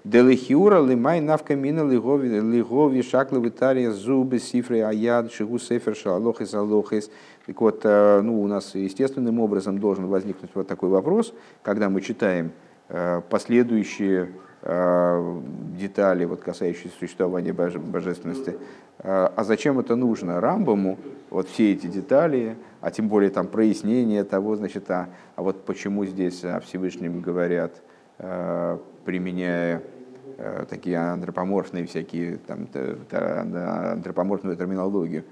Делихиура 0.04 0.82
лимай 0.82 1.20
навка 1.20 1.54
мина 1.54 1.86
лигови 1.86 3.02
шаклы 3.02 3.42
витария 3.42 3.90
зубы 3.90 4.38
сифры 4.38 4.80
аяд 4.80 5.30
шигу 5.30 5.58
сефер 5.58 5.94
шалохис 5.94 6.54
алохис. 6.54 7.10
Так 7.44 7.60
вот, 7.60 7.82
э, 7.84 8.22
ну, 8.22 8.40
у 8.40 8.46
нас 8.46 8.74
естественным 8.74 9.38
образом 9.38 9.78
должен 9.78 10.06
возникнуть 10.06 10.52
вот 10.54 10.66
такой 10.66 10.88
вопрос, 10.88 11.34
когда 11.62 11.90
мы 11.90 12.00
читаем 12.00 12.52
э, 12.88 13.20
последующие 13.28 14.30
Э, 14.30 14.49
детали, 14.62 16.26
вот, 16.26 16.40
касающиеся 16.40 16.94
существования 16.98 17.52
божественности. 17.52 18.58
Э, 18.98 19.30
а 19.34 19.44
зачем 19.44 19.78
это 19.78 19.96
нужно 19.96 20.40
Рамбаму, 20.40 20.98
вот 21.30 21.48
все 21.48 21.72
эти 21.72 21.86
детали, 21.86 22.56
а 22.80 22.90
тем 22.90 23.08
более 23.08 23.30
там 23.30 23.46
прояснение 23.46 24.24
того, 24.24 24.56
значит, 24.56 24.90
а, 24.90 25.08
а 25.36 25.42
вот 25.42 25.64
почему 25.64 26.04
здесь 26.04 26.44
о 26.44 26.60
Всевышнем 26.60 27.20
говорят, 27.20 27.80
э, 28.18 28.78
применяя 29.04 29.82
такие 30.70 30.96
антропоморфные 30.96 31.84
всякие, 31.84 32.38
там, 32.38 32.66
антропоморфную 33.12 34.56
терминологию. 34.56 35.24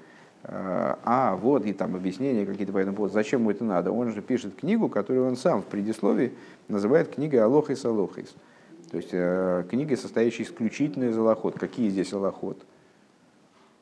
А, 0.43 1.39
вот, 1.41 1.65
и 1.65 1.73
там 1.73 1.95
объяснения 1.95 2.45
какие-то 2.45 2.75
по 2.75 2.79
этому 2.79 2.97
поводу. 2.97 3.15
Зачем 3.15 3.41
ему 3.41 3.51
это 3.51 3.65
надо? 3.65 3.91
Он 3.91 4.11
же 4.13 4.21
пишет 4.21 4.57
книгу, 4.57 4.91
которую 4.91 5.27
он 5.27 5.37
сам 5.37 5.63
в 5.63 5.65
предисловии 5.65 6.35
называет 6.69 7.15
книгой 7.15 7.41
Алохис 7.41 7.87
Алохис. 7.87 8.35
То 8.91 8.97
есть 8.97 9.11
э, 9.13 9.65
книга, 9.69 9.97
состоящая 9.97 10.45
исключительно 10.45 11.05
из 11.05 11.19
аллахот. 11.19 11.59
Какие 11.59 11.91
здесь 11.91 12.13
аллахот? 12.13 12.59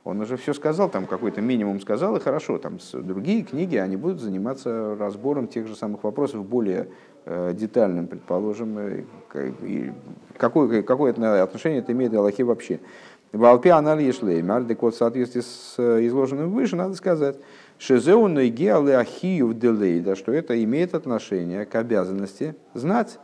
Он 0.04 0.20
уже 0.20 0.36
все 0.36 0.54
сказал, 0.54 0.88
там 0.88 1.06
какой-то 1.06 1.40
минимум 1.40 1.80
сказал, 1.80 2.16
и 2.16 2.20
хорошо, 2.20 2.58
там 2.58 2.78
другие 2.92 3.42
книги, 3.42 3.74
они 3.74 3.96
будут 3.96 4.20
заниматься 4.20 4.94
разбором 4.96 5.48
тех 5.48 5.66
же 5.66 5.74
самых 5.74 6.04
вопросов 6.04 6.46
более 6.46 6.88
э, 7.24 7.52
детальным, 7.54 8.06
предположим, 8.06 8.78
э, 8.78 9.04
какое, 10.36 10.82
какое 10.84 11.12
отношение 11.42 11.80
это 11.80 11.90
имеет 11.90 12.14
Аллахе 12.14 12.44
вообще. 12.44 12.78
В 13.32 13.44
Алпе 13.44 13.72
анализ 13.72 14.18
шлеймар, 14.18 14.64
так 14.64 14.80
вот 14.80 14.94
в 14.94 14.96
соответствии 14.96 15.40
с 15.40 15.74
изложенным 16.06 16.52
выше, 16.52 16.76
надо 16.76 16.94
сказать, 16.94 17.36
шезеу 17.76 18.28
нойгеалы 18.28 18.94
ахию 18.94 19.48
в 19.48 19.54
что 20.14 20.32
это 20.32 20.62
имеет 20.62 20.94
отношение 20.94 21.66
к 21.66 21.74
обязанности 21.74 22.54
знать 22.74 23.18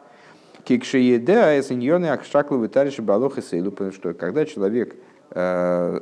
Кикшиеде 0.64 1.60
эсиньоны 1.60 2.06
ахшакловы 2.06 2.68
тариши 2.68 3.02
балох 3.02 3.38
и 3.38 3.42
сейлу, 3.42 3.70
потому 3.70 3.92
что 3.92 4.14
когда 4.14 4.44
человек 4.44 4.94
э, 5.30 6.00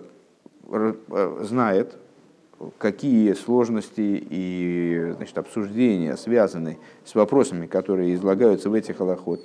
э, 0.69 1.39
знает, 1.43 1.97
какие 2.77 3.33
сложности 3.33 4.23
и 4.29 5.15
значит, 5.17 5.39
обсуждения 5.39 6.17
связаны 6.17 6.79
с 7.05 7.15
вопросами, 7.15 7.67
которые 7.67 8.15
излагаются 8.15 8.69
в 8.69 8.75
этих 8.75 9.01
аллахот. 9.01 9.41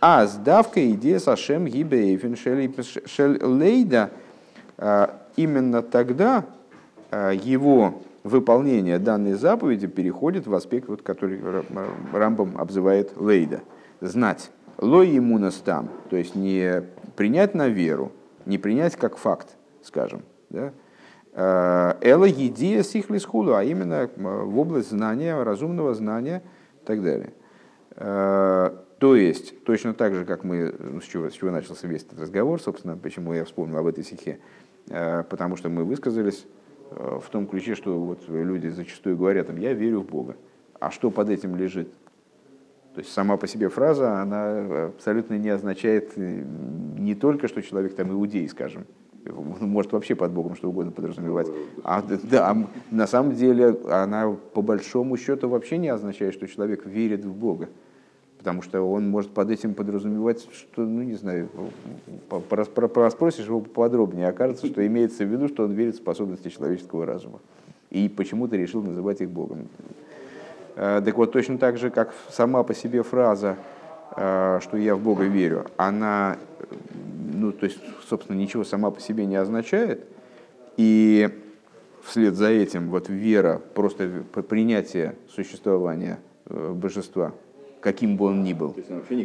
А 0.00 0.24
сдавка 0.26 0.88
идея 0.92 1.18
Сашем 1.18 1.66
Гибейфен 1.66 2.36
Лейда, 3.42 4.10
э, 4.78 5.06
именно 5.36 5.82
тогда 5.82 6.44
его 7.12 8.02
выполнение 8.22 9.00
данной 9.00 9.32
заповеди 9.32 9.88
переходит 9.88 10.46
в 10.46 10.54
аспект, 10.54 10.88
вот, 10.88 11.02
который 11.02 11.40
Рамбам 12.12 12.56
обзывает 12.56 13.16
Лейда, 13.16 13.62
знать. 14.00 14.52
Лой 14.80 15.18
иммунас 15.18 15.56
там, 15.56 15.90
то 16.08 16.16
есть 16.16 16.34
не 16.34 16.82
принять 17.14 17.54
на 17.54 17.68
веру, 17.68 18.12
не 18.46 18.56
принять 18.56 18.96
как 18.96 19.18
факт, 19.18 19.56
скажем. 19.82 20.22
Да? 20.48 20.72
Э, 21.32 21.94
Эла 22.00 22.24
едия 22.24 22.82
сихлис 22.82 23.26
а 23.32 23.62
именно 23.62 24.08
в 24.16 24.58
область 24.58 24.88
знания, 24.88 25.40
разумного 25.42 25.92
знания 25.92 26.42
и 26.82 26.86
так 26.86 27.02
далее. 27.02 27.34
Э, 27.96 28.70
то 28.98 29.16
есть, 29.16 29.64
точно 29.64 29.92
так 29.92 30.14
же, 30.14 30.24
как 30.24 30.44
мы, 30.44 30.74
ну, 30.78 31.02
с 31.02 31.04
чего, 31.04 31.28
с 31.28 31.34
чего 31.34 31.50
начался 31.50 31.86
весь 31.86 32.02
этот 32.02 32.20
разговор, 32.20 32.58
собственно, 32.60 32.96
почему 32.96 33.34
я 33.34 33.44
вспомнил 33.44 33.76
об 33.76 33.86
этой 33.86 34.02
стихе, 34.02 34.38
э, 34.88 35.24
потому 35.24 35.56
что 35.56 35.68
мы 35.68 35.84
высказались 35.84 36.46
в 36.90 37.30
том 37.30 37.46
ключе, 37.46 37.76
что 37.76 38.00
вот 38.00 38.28
люди 38.28 38.66
зачастую 38.66 39.16
говорят, 39.16 39.48
я 39.56 39.74
верю 39.74 40.00
в 40.00 40.06
Бога. 40.06 40.34
А 40.80 40.90
что 40.90 41.12
под 41.12 41.28
этим 41.28 41.54
лежит? 41.54 41.88
То 42.94 43.00
есть 43.00 43.12
сама 43.12 43.36
по 43.36 43.46
себе 43.46 43.68
фраза, 43.68 44.20
она 44.20 44.86
абсолютно 44.86 45.34
не 45.34 45.48
означает 45.48 46.12
э, 46.16 46.42
не 46.98 47.14
только, 47.14 47.46
что 47.46 47.62
человек 47.62 47.94
там 47.94 48.10
иудей, 48.10 48.48
скажем, 48.48 48.84
может 49.24 49.92
вообще 49.92 50.14
под 50.14 50.32
Богом 50.32 50.56
что 50.56 50.68
угодно 50.68 50.90
подразумевать. 50.90 51.48
А, 51.84 52.02
да, 52.02 52.50
а 52.50 52.66
на 52.90 53.06
самом 53.06 53.34
деле 53.34 53.76
она 53.88 54.30
по 54.30 54.62
большому 54.62 55.16
счету 55.16 55.48
вообще 55.48 55.78
не 55.78 55.88
означает, 55.88 56.34
что 56.34 56.48
человек 56.48 56.86
верит 56.86 57.24
в 57.24 57.32
Бога. 57.32 57.68
Потому 58.38 58.62
что 58.62 58.80
он 58.80 59.08
может 59.10 59.32
под 59.32 59.50
этим 59.50 59.74
подразумевать, 59.74 60.48
что, 60.52 60.86
ну 60.86 61.02
не 61.02 61.14
знаю, 61.14 61.50
спросишь 63.10 63.44
его 63.44 63.60
подробнее, 63.60 64.28
окажется, 64.28 64.66
что 64.66 64.84
имеется 64.86 65.24
в 65.24 65.28
виду, 65.28 65.46
что 65.46 65.64
он 65.64 65.72
верит 65.72 65.94
в 65.94 65.98
способности 65.98 66.48
человеческого 66.48 67.04
разума. 67.04 67.40
И 67.90 68.08
почему-то 68.08 68.56
решил 68.56 68.82
называть 68.82 69.20
их 69.20 69.28
Богом. 69.28 69.68
Э, 70.80 71.02
так 71.04 71.14
вот, 71.18 71.30
точно 71.30 71.58
так 71.58 71.76
же, 71.76 71.90
как 71.90 72.14
сама 72.30 72.62
по 72.62 72.72
себе 72.72 73.02
фраза, 73.02 73.56
э, 74.16 74.60
что 74.62 74.78
я 74.78 74.96
в 74.96 75.00
Бога 75.00 75.24
верю, 75.24 75.66
она, 75.76 76.38
ну, 77.34 77.52
то 77.52 77.66
есть, 77.66 77.78
собственно, 78.08 78.38
ничего 78.38 78.64
сама 78.64 78.90
по 78.90 78.98
себе 78.98 79.26
не 79.26 79.36
означает, 79.36 80.06
и 80.78 81.28
вслед 82.02 82.34
за 82.34 82.48
этим 82.48 82.88
вот 82.88 83.10
вера, 83.10 83.60
просто 83.74 84.08
принятие 84.48 85.16
существования 85.28 86.18
э, 86.46 86.72
божества, 86.72 87.32
каким 87.82 88.16
бы 88.16 88.24
он 88.24 88.42
ни 88.42 88.54
был, 88.54 88.74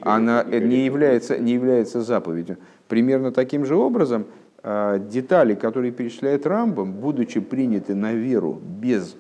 она 0.02 0.44
не 0.44 0.84
является, 0.84 1.38
не 1.38 1.54
является 1.54 2.02
заповедью. 2.02 2.58
Примерно 2.90 3.32
таким 3.32 3.66
же 3.66 3.78
образом 3.78 4.26
детали, 4.62 5.54
которые 5.54 5.92
перечисляет 5.92 6.48
Рамбом, 6.48 6.94
будучи 6.94 7.40
приняты 7.40 7.94
на 7.94 8.14
веру 8.14 8.60
без, 8.62 9.16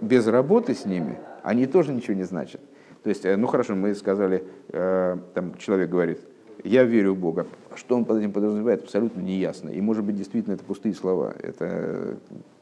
без 0.00 0.26
работы 0.26 0.74
с 0.74 0.84
ними– 0.84 1.18
они 1.44 1.66
тоже 1.66 1.92
ничего 1.92 2.14
не 2.14 2.24
значат. 2.24 2.60
То 3.02 3.10
есть, 3.10 3.26
э, 3.26 3.36
ну 3.36 3.46
хорошо, 3.46 3.76
мы 3.76 3.94
сказали, 3.94 4.44
э, 4.70 5.18
там 5.34 5.56
человек 5.58 5.90
говорит, 5.90 6.18
я 6.64 6.84
верю 6.84 7.12
в 7.12 7.18
Бога. 7.18 7.46
Что 7.74 7.96
он 7.96 8.06
под 8.06 8.18
этим 8.18 8.32
подразумевает, 8.32 8.84
абсолютно 8.84 9.20
неясно. 9.20 9.68
И 9.68 9.80
может 9.82 10.04
быть, 10.04 10.16
действительно, 10.16 10.54
это 10.54 10.64
пустые 10.64 10.94
слова. 10.94 11.34
Это 11.38 12.16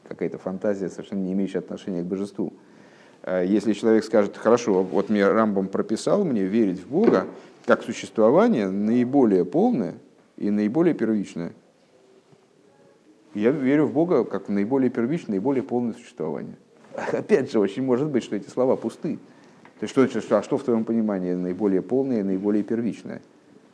какая-то 0.05 0.37
фантазия, 0.37 0.89
совершенно 0.89 1.21
не 1.21 1.31
имеющая 1.31 1.59
отношения 1.59 2.01
к 2.01 2.05
божеству. 2.05 2.51
Э, 3.21 3.45
если 3.47 3.71
человек 3.71 4.03
скажет, 4.03 4.35
хорошо, 4.35 4.83
вот 4.83 5.09
мне 5.09 5.25
Рамбом 5.25 5.69
прописал 5.69 6.25
мне 6.25 6.43
верить 6.43 6.81
в 6.81 6.89
Бога 6.89 7.25
как 7.65 7.83
существование 7.83 8.69
наиболее 8.69 9.45
полное 9.45 9.93
и 10.35 10.51
наиболее 10.51 10.93
первичное. 10.93 11.53
Я 13.33 13.51
верю 13.51 13.85
в 13.85 13.93
Бога 13.93 14.25
как 14.25 14.49
в 14.49 14.51
наиболее 14.51 14.89
первичное, 14.89 15.35
наиболее 15.35 15.63
полное 15.63 15.93
существование. 15.93 16.57
Опять 17.11 17.51
же, 17.51 17.59
очень 17.59 17.83
может 17.83 18.09
быть, 18.09 18.23
что 18.23 18.35
эти 18.35 18.49
слова 18.49 18.75
пусты. 18.75 19.17
То 19.79 19.83
есть, 19.83 19.91
что, 19.91 20.07
что, 20.21 20.37
а 20.37 20.43
что 20.43 20.57
в 20.57 20.63
твоем 20.63 20.85
понимании 20.85 21.33
наиболее 21.33 21.81
полное, 21.81 22.23
наиболее 22.23 22.63
первичное? 22.63 23.21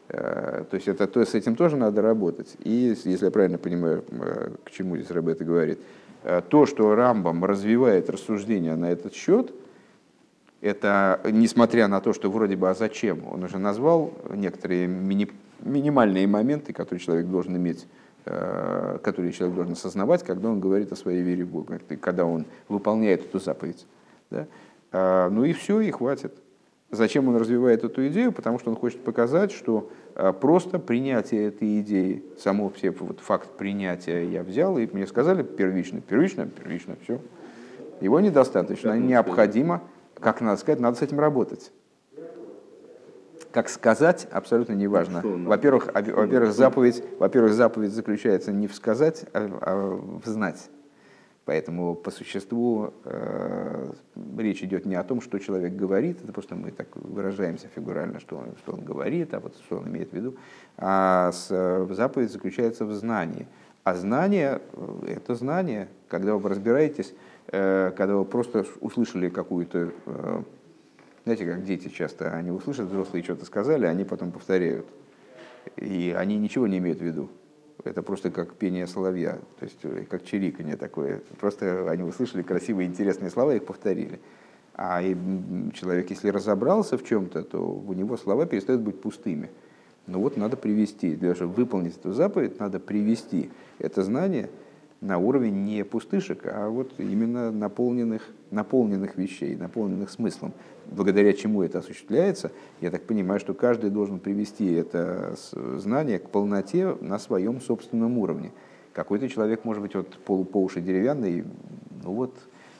Э, 0.07 0.63
то 0.69 0.75
есть, 0.75 0.87
это, 0.87 1.07
то, 1.07 1.23
с 1.23 1.35
этим 1.35 1.55
тоже 1.55 1.75
надо 1.75 2.01
работать. 2.01 2.55
И, 2.63 2.95
если 3.03 3.25
я 3.25 3.31
правильно 3.31 3.57
понимаю, 3.57 4.03
э, 4.09 4.51
к 4.63 4.71
чему 4.71 4.95
здесь 4.97 5.11
Рэбе 5.11 5.33
это 5.33 5.43
говорит, 5.43 5.79
э, 6.23 6.41
то, 6.47 6.65
что 6.65 6.95
Рамбам 6.95 7.43
развивает 7.43 8.09
рассуждения 8.09 8.75
на 8.75 8.91
этот 8.91 9.13
счет, 9.13 9.53
это 10.61 11.21
несмотря 11.31 11.87
на 11.87 12.01
то, 12.01 12.11
что 12.11 12.29
вроде 12.29 12.55
бы, 12.55 12.69
а 12.69 12.73
зачем? 12.73 13.25
Он 13.31 13.43
уже 13.43 13.59
назвал 13.59 14.13
некоторые 14.33 14.87
мини, 14.87 15.29
минимальные 15.61 16.27
моменты, 16.27 16.73
которые 16.73 16.99
человек 16.99 17.27
должен 17.27 17.55
иметь 17.55 17.87
Э, 18.25 18.99
который 19.01 19.31
человек 19.31 19.55
должен 19.55 19.73
осознавать, 19.73 20.23
когда 20.23 20.49
он 20.49 20.59
говорит 20.59 20.91
о 20.91 20.95
своей 20.95 21.21
вере 21.21 21.45
в 21.45 21.49
Бога, 21.49 21.79
когда 22.01 22.25
он 22.25 22.45
выполняет 22.67 23.25
эту 23.25 23.39
заповедь. 23.39 23.87
Да? 24.29 24.45
А, 24.91 25.29
ну 25.29 25.45
и 25.45 25.53
все, 25.53 25.79
и 25.79 25.89
хватит. 25.89 26.33
Зачем 26.91 27.29
он 27.29 27.37
развивает 27.37 27.83
эту 27.83 28.05
идею? 28.09 28.33
Потому 28.33 28.59
что 28.59 28.71
он 28.71 28.75
хочет 28.75 29.03
показать, 29.03 29.51
что 29.51 29.89
а, 30.15 30.33
просто 30.33 30.79
принятие 30.79 31.47
этой 31.47 31.79
идеи, 31.79 32.23
само 32.37 32.69
все 32.69 32.91
вот 32.91 33.21
факт 33.21 33.49
принятия 33.57 34.25
я 34.25 34.43
взял, 34.43 34.77
и 34.77 34.87
мне 34.91 35.07
сказали 35.07 35.41
первично, 35.41 36.01
первично, 36.01 36.45
первично, 36.45 36.97
все. 37.01 37.21
Его 38.01 38.19
недостаточно, 38.19 38.99
необходимо, 38.99 39.81
как 40.19 40.41
надо 40.41 40.59
сказать, 40.59 40.81
надо 40.81 40.97
с 40.97 41.01
этим 41.01 41.19
работать. 41.19 41.71
Как 43.51 43.69
сказать, 43.69 44.27
абсолютно 44.31 44.73
не 44.73 44.87
важно. 44.87 45.21
Во-первых, 45.23 45.89
во-первых, 45.93 46.53
заповедь, 46.53 47.03
во-первых, 47.17 47.53
заповедь 47.53 47.91
заключается 47.91 48.51
не 48.51 48.67
в 48.67 48.75
сказать, 48.75 49.25
а, 49.33 49.59
а 49.61 50.19
в 50.23 50.25
знать. 50.27 50.69
Поэтому 51.49 51.95
по 51.95 52.11
существу 52.11 52.93
э, 53.05 53.91
речь 54.37 54.61
идет 54.61 54.85
не 54.85 54.93
о 54.93 55.03
том, 55.03 55.19
что 55.19 55.39
человек 55.39 55.73
говорит, 55.73 56.21
это 56.23 56.31
просто 56.31 56.53
мы 56.53 56.69
так 56.69 56.95
выражаемся 56.95 57.67
фигурально, 57.73 58.19
что 58.19 58.37
он, 58.37 58.55
что 58.59 58.73
он 58.73 58.81
говорит, 58.81 59.33
а 59.33 59.39
вот 59.39 59.55
что 59.65 59.77
он 59.77 59.87
имеет 59.87 60.11
в 60.11 60.13
виду, 60.13 60.35
а 60.77 61.31
с, 61.31 61.47
заповедь 61.89 62.31
заключается 62.31 62.85
в 62.85 62.93
знании. 62.93 63.47
А 63.83 63.95
знание– 63.95 64.61
это 65.07 65.33
знание, 65.33 65.87
когда 66.07 66.35
вы 66.35 66.49
разбираетесь, 66.49 67.15
э, 67.47 67.93
когда 67.97 68.15
вы 68.17 68.25
просто 68.25 68.67
услышали 68.79 69.29
какую-то, 69.29 69.91
э, 70.05 70.43
знаете, 71.29 71.45
как 71.45 71.63
дети 71.63 71.89
часто, 71.89 72.35
они 72.35 72.49
услышат, 72.49 72.87
взрослые 72.87 73.23
что-то 73.23 73.45
сказали, 73.45 73.85
они 73.85 74.03
потом 74.03 74.31
повторяют. 74.31 74.87
И 75.75 76.15
они 76.17 76.37
ничего 76.37 76.65
не 76.65 76.79
имеют 76.79 76.99
в 76.99 77.03
виду. 77.03 77.29
Это 77.83 78.01
просто 78.01 78.31
как 78.31 78.55
пение 78.55 78.87
соловья, 78.87 79.37
то 79.59 79.65
есть 79.65 79.77
э, 79.83 80.05
как 80.09 80.25
чириканье 80.25 80.75
такое. 80.75 81.21
Просто 81.39 81.87
они 81.89 82.01
услышали 82.01 82.41
красивые, 82.41 82.87
интересные 82.87 83.29
слова, 83.29 83.53
их 83.53 83.63
повторили. 83.63 84.19
А 84.73 85.03
человек, 85.73 86.09
если 86.09 86.29
разобрался 86.29 86.97
в 86.97 87.03
чем-то, 87.03 87.43
то 87.43 87.59
у 87.59 87.93
него 87.93 88.17
слова 88.17 88.47
перестают 88.47 88.81
быть 88.81 88.99
пустыми. 88.99 89.51
Ну 90.07 90.21
вот 90.21 90.35
надо 90.35 90.57
привести, 90.57 91.11
для 91.11 91.29
того, 91.29 91.35
чтобы 91.35 91.53
выполнить 91.53 91.95
эту 91.95 92.11
заповедь, 92.11 92.59
надо 92.59 92.79
привести 92.79 93.51
это 93.77 94.01
знание 94.01 94.49
на 95.01 95.17
уровень 95.17 95.63
не 95.63 95.85
пустышек, 95.85 96.41
а 96.45 96.69
вот 96.69 96.91
именно 96.97 97.51
наполненных, 97.51 98.29
наполненных 98.51 99.17
вещей, 99.17 99.55
наполненных 99.55 100.09
смыслом. 100.09 100.53
Благодаря 100.87 101.33
чему 101.33 101.63
это 101.63 101.79
осуществляется, 101.79 102.51
я 102.81 102.91
так 102.91 103.03
понимаю, 103.03 103.39
что 103.39 103.53
каждый 103.53 103.91
должен 103.91 104.19
привести 104.19 104.73
это 104.73 105.35
знание 105.77 106.19
к 106.19 106.29
полноте 106.29 106.97
на 106.99 107.19
своем 107.19 107.61
собственном 107.61 108.17
уровне. 108.17 108.51
Какой-то 108.93 109.29
человек, 109.29 109.63
может 109.63 109.81
быть, 109.81 109.95
вот 109.95 110.17
пол, 110.25 110.43
по 110.43 110.61
уши 110.61 110.81
деревянный, 110.81 111.45
ну 112.03 112.11
вот 112.11 112.35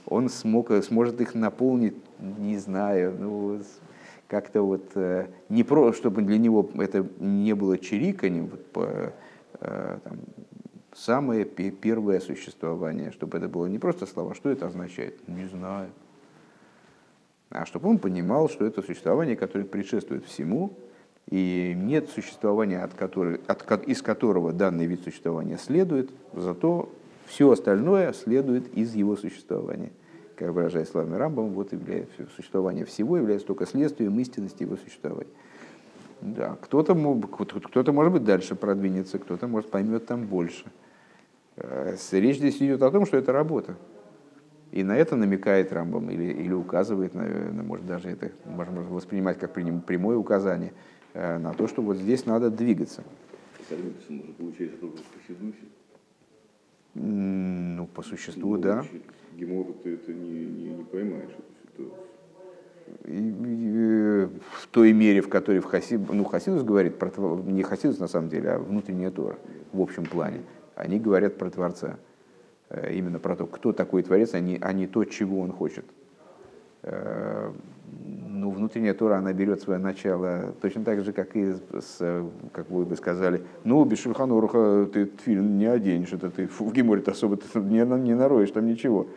он 0.06 0.28
смог, 0.30 0.72
сможет 0.84 1.22
их 1.22 1.36
наполнить, 1.36 1.96
не 2.20 2.58
знаю, 2.58 3.16
ну, 3.18 3.62
как-то 4.28 4.62
вот 4.62 4.92
э, 4.96 5.28
не 5.50 5.64
про, 5.64 5.94
чтобы 5.94 6.22
для 6.22 6.38
него 6.38 6.70
это 6.76 7.06
не 7.20 7.54
было 7.54 7.78
чириканьем, 7.78 8.48
вот, 8.48 8.66
по, 8.68 9.14
э, 9.62 9.98
там, 10.04 10.18
самое 10.94 11.46
первое 11.46 12.20
существование, 12.20 13.12
чтобы 13.12 13.38
это 13.38 13.48
было 13.48 13.68
не 13.68 13.80
просто 13.80 14.06
слова, 14.06 14.36
что 14.36 14.50
это 14.50 14.68
означает, 14.68 15.28
не 15.28 15.48
знаю, 15.48 15.90
а 17.50 17.66
чтобы 17.66 17.90
он 17.90 17.98
понимал, 17.98 18.50
что 18.50 18.66
это 18.66 18.82
существование, 18.82 19.36
которое 19.36 19.66
предшествует 19.66 20.26
всему, 20.26 20.74
и 21.30 21.74
нет 21.76 22.10
существования, 22.10 22.84
от 22.84 22.94
которой, 22.94 23.40
от, 23.48 23.88
из 23.88 24.02
которого 24.02 24.54
данный 24.54 24.86
вид 24.86 25.04
существования 25.04 25.58
следует, 25.58 26.12
зато 26.34 26.90
все 27.26 27.52
остальное 27.52 28.14
следует 28.14 28.74
из 28.76 28.96
его 28.96 29.16
существования. 29.16 29.92
Как 30.36 30.52
выражает 30.52 30.90
словами 30.90 31.16
Рамбам, 31.16 31.50
вот 31.50 31.72
является, 31.72 32.28
существование 32.36 32.86
всего 32.86 33.18
является 33.18 33.48
только 33.48 33.66
следствием 33.66 34.18
истинности 34.20 34.64
его 34.64 34.78
существования. 34.78 35.30
Да, 36.22 36.58
кто-то, 36.62 36.96
кто-то, 36.96 37.94
может 37.94 38.14
быть, 38.14 38.24
дальше 38.24 38.56
продвинется, 38.56 39.20
кто-то, 39.20 39.48
может, 39.48 39.70
поймет 39.70 40.06
там 40.06 40.26
больше. 40.26 40.66
Э, 41.60 41.96
речь 42.12 42.38
здесь 42.38 42.58
идет 42.62 42.82
о 42.82 42.92
том, 42.92 43.06
что 43.06 43.18
это 43.18 43.32
работа. 43.32 43.76
И 44.72 44.84
на 44.84 44.96
это 44.96 45.16
намекает 45.16 45.74
Рамбам 45.74 46.10
или, 46.12 46.32
или 46.32 46.54
указывает, 46.54 47.16
наверное, 47.16 47.64
может 47.64 47.86
даже 47.88 48.10
это 48.10 48.32
можно 48.46 48.82
воспринимать 48.82 49.40
как 49.40 49.52
прямое 49.52 50.16
указание 50.16 50.74
э, 51.14 51.38
на 51.38 51.54
то, 51.54 51.68
что 51.68 51.82
вот 51.82 51.98
здесь 51.98 52.26
надо 52.26 52.50
двигаться. 52.50 53.04
Ну, 56.94 57.88
по 57.88 58.04
существу, 58.04 58.56
ну, 58.56 58.62
да. 58.62 58.86
Гемора 59.36 59.74
ты 59.84 59.94
это 59.96 60.14
не, 60.14 60.46
не, 60.46 60.70
не 60.70 60.84
поймаешь 60.84 61.32
эту 61.32 61.84
ситуацию. 61.84 62.06
Э, 63.06 64.30
в 64.52 64.68
той 64.68 64.94
мере, 64.94 65.22
в 65.22 65.30
которой 65.30 65.60
в 65.60 65.66
Хасид, 65.66 66.02
ну, 66.12 66.24
Хасидус 66.26 66.64
говорит, 66.64 67.00
про, 67.00 67.12
не 67.46 67.64
Хасидус 67.64 68.00
на 68.00 68.08
самом 68.08 68.30
деле, 68.30 68.52
а 68.52 68.60
внутренняя 68.60 69.12
Тора 69.12 69.38
в 69.72 69.82
общем 69.82 70.06
плане 70.06 70.42
они 70.80 71.00
говорят 71.00 71.38
про 71.38 71.50
Творца. 71.50 71.98
Э, 72.70 72.94
именно 72.94 73.20
про 73.20 73.36
то, 73.36 73.46
кто 73.46 73.74
такой 73.74 74.02
Творец, 74.02 74.34
а 74.34 74.40
не, 74.40 74.58
а 74.62 74.74
не 74.74 74.88
то, 74.88 75.04
чего 75.04 75.42
он 75.42 75.52
хочет. 75.52 75.86
Э, 76.84 77.52
ну, 78.06 78.52
внутренняя 78.52 78.94
Тора, 78.94 79.18
она 79.18 79.34
берет 79.34 79.62
свое 79.62 79.80
начало 79.80 80.54
точно 80.62 80.86
так 80.86 81.04
же, 81.04 81.12
как 81.12 81.36
и, 81.36 81.56
с, 81.80 82.24
как 82.54 82.70
вы 82.70 82.86
бы 82.86 82.96
сказали, 82.96 83.44
ну, 83.66 83.84
без 83.84 84.00
Шульханоруха 84.00 84.88
ты 84.94 85.10
фильм 85.26 85.58
не 85.58 85.66
оденешь, 85.66 86.14
это 86.14 86.30
ты 86.30 86.48
в 86.48 86.72
Гиморе 86.72 87.04
особо 87.06 87.36
ты 87.36 87.60
не, 87.60 87.84
не 88.02 88.14
нароешь 88.16 88.52
там 88.52 88.66
ничего. 88.66 89.08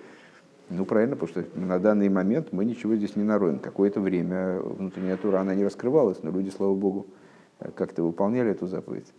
Ну, 0.69 0.85
правильно, 0.85 1.15
потому 1.15 1.29
что 1.29 1.61
на 1.61 1.79
данный 1.79 2.09
момент 2.09 2.49
мы 2.51 2.65
ничего 2.65 2.97
здесь 2.97 3.15
не 3.15 3.23
нароем. 3.23 3.59
Какое-то 3.59 4.01
время 4.01 4.59
внутренняя 4.59 5.17
Тура, 5.17 5.39
она 5.39 5.55
не 5.55 5.65
раскрывалась, 5.65 6.23
но 6.23 6.31
люди, 6.31 6.49
слава 6.49 6.75
Богу, 6.75 7.07
как-то 7.77 8.03
выполняли 8.03 8.51
эту 8.51 8.67
заповедь. 8.67 9.13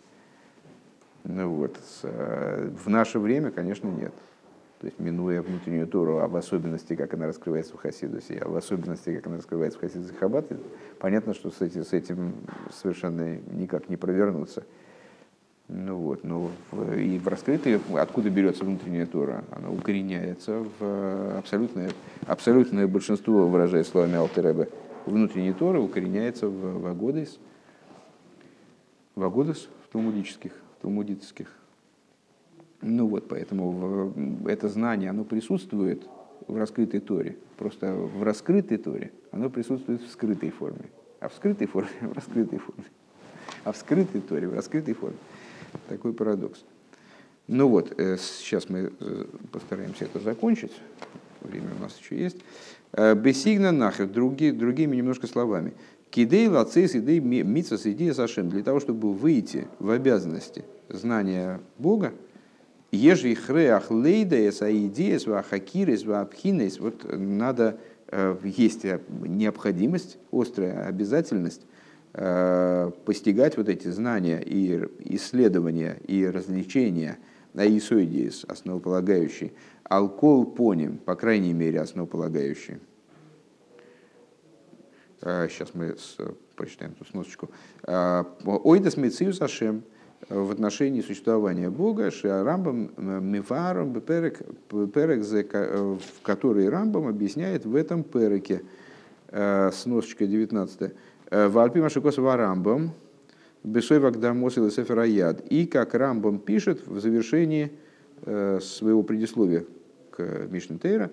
Ну 1.24 1.50
вот, 1.50 1.78
э, 2.04 2.70
в 2.84 2.90
наше 2.90 3.20
время, 3.20 3.52
конечно, 3.52 3.88
нет. 3.88 4.14
То 4.82 4.88
есть, 4.88 5.00
минуя 5.00 5.42
внутреннюю 5.42 5.88
Тору, 5.88 6.18
об 6.18 6.36
особенности, 6.36 6.98
как 6.98 7.14
она 7.14 7.28
раскрывается 7.28 7.74
в 7.74 7.78
Хасидусе, 7.78 8.38
об 8.40 8.54
особенности, 8.54 9.16
как 9.16 9.28
она 9.28 9.38
раскрывается 9.38 9.80
в 9.80 9.82
Хасидусе 9.82 10.14
Хаббате, 10.16 10.58
понятно, 11.00 11.34
что 11.34 11.52
с 11.52 11.62
этим, 11.62 11.86
с 11.86 11.94
этим 11.94 12.34
совершенно 12.70 13.38
никак 13.54 13.88
не 13.88 13.96
провернуться. 13.96 14.66
Ну 15.70 15.96
вот, 15.96 16.26
но 16.26 16.52
и 16.98 17.18
в 17.18 17.28
раскрытой, 17.30 17.80
откуда 17.94 18.30
берется 18.30 18.66
внутренняя 18.66 19.06
Тора, 19.06 19.46
она 19.52 19.70
укореняется 19.70 20.66
в 20.78 21.38
абсолютное, 21.38 21.90
абсолютное 22.28 22.86
большинство, 22.86 23.48
выражая 23.48 23.86
словами 23.86 24.16
Алтереба, 24.16 24.68
внутренней 25.06 25.54
Торы 25.54 25.80
укореняется 25.80 26.50
в 26.50 26.82
Вагодес, 26.82 27.40
Вагодес 29.16 29.70
в 29.86 29.94
талмудических 29.94 30.52
талмудических. 30.84 31.48
Ну 32.82 33.08
вот, 33.08 33.30
поэтому 33.30 34.14
это 34.46 34.68
знание, 34.68 35.10
оно 35.10 35.24
присутствует 35.24 36.06
в 36.48 36.58
раскрытой 36.58 37.00
Торе. 37.00 37.38
Просто 37.58 37.94
в 37.94 38.22
раскрытой 38.22 38.78
Торе 38.78 39.12
оно 39.32 39.50
присутствует 39.50 40.02
в 40.02 40.10
скрытой 40.10 40.52
форме. 40.52 40.90
А 41.22 41.30
в 41.30 41.34
скрытой 41.34 41.68
форме– 41.68 41.90
в 42.02 42.12
раскрытой 42.12 42.60
форме. 42.60 42.84
А 43.64 43.72
в 43.72 43.78
скрытой 43.78 44.22
Торе– 44.22 44.48
в 44.50 44.54
раскрытой 44.54 44.94
форме. 44.94 45.18
Такой 45.88 46.14
парадокс. 46.14 46.66
Ну 47.48 47.70
вот, 47.70 47.94
э, 47.98 48.18
сейчас 48.18 48.70
мы 48.70 48.92
э, 49.00 49.26
постараемся 49.52 50.06
это 50.06 50.20
закончить. 50.20 50.74
Время 51.42 51.70
у 51.80 51.82
нас 51.82 51.98
еще 51.98 52.18
есть. 52.18 52.38
Э, 52.92 53.16
Бесигна 53.16 53.72
нахер, 53.72 54.08
другими 54.08 54.98
немножко 54.98 55.28
словами. 55.28 55.74
Кидей 56.14 56.48
лацис 56.48 56.96
идей 56.96 57.20
митсас 57.20 57.88
идея 57.88 58.14
сашем. 58.14 58.48
Для 58.48 58.62
того, 58.62 58.80
чтобы 58.80 59.14
выйти 59.14 59.68
в 59.80 59.90
обязанности 59.90 60.64
знания 60.88 61.60
Бога, 61.80 62.14
ежи 62.92 63.34
хреах 63.34 63.90
лейдаес 63.90 64.62
аидеес 64.62 65.26
вахакирес 65.26 66.06
вапхинес, 66.06 66.80
вот 66.80 67.04
надо, 67.12 67.80
э, 68.10 68.38
есть 68.44 68.86
необходимость, 69.26 70.20
острая 70.32 70.86
обязательность 70.86 71.66
э, 72.14 72.92
постигать 73.06 73.58
вот 73.58 73.68
эти 73.68 73.88
знания 73.88 74.40
и 74.40 74.88
исследования 75.16 75.98
и 76.08 76.28
развлечения 76.28 77.18
на 77.56 77.66
исоидеес, 77.66 78.46
основополагающие, 78.48 79.54
алкол 79.84 80.46
поним, 80.46 81.00
по 81.00 81.16
крайней 81.16 81.54
мере, 81.54 81.82
основополагающие. 81.82 82.80
Сейчас 85.24 85.70
э, 85.70 85.78
мы 85.78 85.96
прочитаем 86.56 86.94
ту 86.94 87.06
сносочку. 87.06 87.50
Ойдас 87.86 88.98
мециус 88.98 89.42
ашем, 89.42 89.84
в 90.30 90.52
отношении 90.52 91.02
существования 91.02 91.70
Бога, 91.70 92.12
Рамбам 92.24 92.92
Мифаром 92.98 94.00
Перек, 94.02 94.42
перек 94.70 95.24
в 95.24 96.22
который 96.24 96.70
Рамбам 96.70 97.08
объясняет 97.08 97.66
в 97.66 97.76
этом 97.76 98.04
переке, 98.04 98.62
э, 99.30 99.72
сносочка 99.72 100.26
19. 100.26 100.92
Э, 101.30 101.48
Вальпи 101.48 101.80
Машикосова 101.80 102.38
Рамбам, 102.38 102.92
Бесой 103.64 104.00
Вагдамос 104.00 104.58
или 104.58 104.70
Сефераяд. 104.70 105.42
И 105.50 105.66
как 105.66 105.94
Рамбам 105.94 106.40
пишет 106.40 106.86
в 106.86 107.00
завершении 107.00 107.72
э, 108.22 108.60
своего 108.62 109.04
предисловия 109.04 109.66
к 110.12 110.48
Мишне 110.50 110.78
Тейра, 110.78 111.12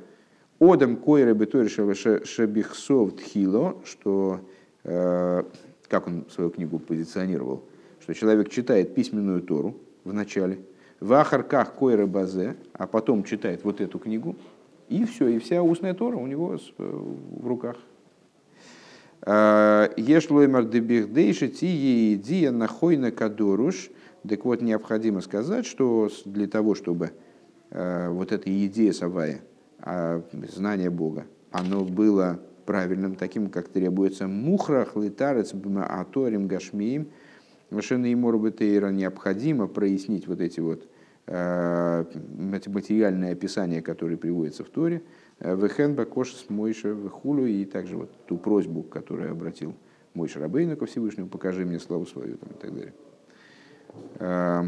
Одам 0.60 0.96
койре 0.96 1.32
бетори 1.32 1.68
шабихсов 1.68 3.16
тхило, 3.16 3.76
что, 3.84 4.40
как 4.82 6.06
он 6.06 6.26
свою 6.30 6.50
книгу 6.50 6.78
позиционировал, 6.78 7.64
что 8.00 8.12
человек 8.12 8.50
читает 8.50 8.94
письменную 8.94 9.40
Тору 9.40 9.76
в 10.04 10.12
начале, 10.12 10.58
в 11.00 11.14
Ахарках 11.14 11.72
Койра 11.72 12.06
Базе, 12.06 12.56
а 12.74 12.86
потом 12.86 13.24
читает 13.24 13.64
вот 13.64 13.80
эту 13.80 13.98
книгу, 13.98 14.36
и 14.90 15.06
все, 15.06 15.28
и 15.28 15.38
вся 15.38 15.62
устная 15.62 15.94
Тора 15.94 16.16
у 16.16 16.26
него 16.26 16.58
в 16.76 17.46
руках. 17.46 17.76
Ешлоймар 19.22 20.64
дебихдейши 20.64 21.48
ти 21.48 22.12
идия 22.14 22.50
нахойна 22.50 23.10
кадоруш. 23.12 23.90
Так 24.28 24.44
вот, 24.44 24.60
необходимо 24.60 25.22
сказать, 25.22 25.64
что 25.64 26.10
для 26.26 26.46
того, 26.46 26.74
чтобы 26.74 27.12
вот 27.70 28.32
эта 28.32 28.66
идея 28.66 28.92
Савая, 28.92 29.40
знание 30.48 30.90
Бога, 30.90 31.26
оно 31.50 31.84
было 31.84 32.40
правильным, 32.66 33.16
таким, 33.16 33.50
как 33.50 33.68
требуется, 33.68 34.28
мухрах, 34.28 34.96
литарец, 34.96 35.52
аторим, 35.54 36.46
гашмиим, 36.46 37.08
Машина 37.70 38.06
и 38.06 38.14
Морбетейра 38.14 38.90
необходимо 38.90 39.68
прояснить 39.68 40.26
вот 40.26 40.40
эти 40.40 40.58
вот 40.60 40.88
э, 41.26 42.04
материальные 42.36 43.32
описания, 43.32 43.80
которые 43.80 44.18
приводятся 44.18 44.64
в 44.64 44.68
Торе, 44.68 45.02
э, 45.38 45.54
Вехен 45.56 45.94
Бакош 45.94 46.34
с 46.34 46.50
Мойша 46.50 46.88
Вехулю, 46.88 47.46
и 47.46 47.64
также 47.64 47.96
вот 47.96 48.10
ту 48.26 48.38
просьбу, 48.38 48.82
которую 48.82 49.30
обратил 49.30 49.74
Мойша 50.14 50.40
Рабейну 50.40 50.76
ко 50.76 50.86
Всевышнему, 50.86 51.28
покажи 51.28 51.64
мне 51.64 51.78
славу 51.78 52.06
свою 52.06 52.36
там, 52.36 52.50
и 52.50 52.54
так 52.54 52.74
далее. 52.74 52.94
Э, 54.18 54.64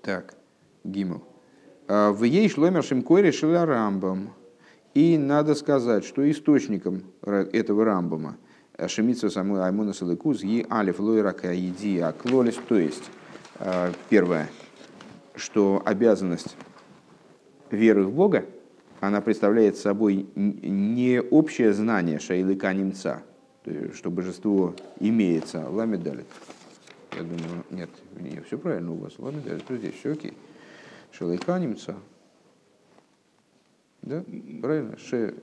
так, 0.00 0.34
Гимл. 0.82 1.22
В 1.86 2.22
ей 2.22 2.48
шломер 2.48 2.82
Шимкой 2.82 3.22
решила 3.22 3.66
Рамбам. 3.66 4.30
И 4.94 5.18
надо 5.18 5.54
сказать, 5.54 6.04
что 6.04 6.28
источником 6.30 7.02
этого 7.22 7.84
Рамбама– 7.84 8.36
Шемица 8.88 9.30
саму 9.30 9.62
Аймона 9.62 9.92
Салыкуз 9.92 10.42
и 10.42 10.66
Алиф 10.70 10.98
Лойрака 10.98 11.56
Иди 11.56 12.00
Аклолис. 12.00 12.56
То 12.68 12.76
есть, 12.76 13.04
э, 13.60 13.92
первое, 14.08 14.50
что 15.36 15.80
обязанность 15.84 16.56
веры 17.70 18.04
в 18.04 18.12
Бога, 18.12 18.44
она 19.00 19.20
представляет 19.20 19.76
собой 19.76 20.26
не 20.34 21.20
общее 21.20 21.72
знание 21.72 22.18
Шайлыка 22.18 22.72
немца, 22.72 23.22
что 23.94 24.10
божество 24.10 24.74
имеется, 24.98 25.68
ламедалит. 25.68 26.26
Я 27.12 27.22
думаю, 27.22 27.64
нет, 27.70 27.90
не, 28.18 28.40
все 28.40 28.58
правильно 28.58 28.92
у 28.92 28.96
вас, 28.96 29.12
ламедалит, 29.18 29.62
здесь, 29.68 29.94
все 29.94 30.12
окей. 30.12 30.32
Шайлыка 31.16 31.58
немца. 31.58 31.94
Да, 34.02 34.24
правильно? 34.60 34.98
Ше... 34.98 35.34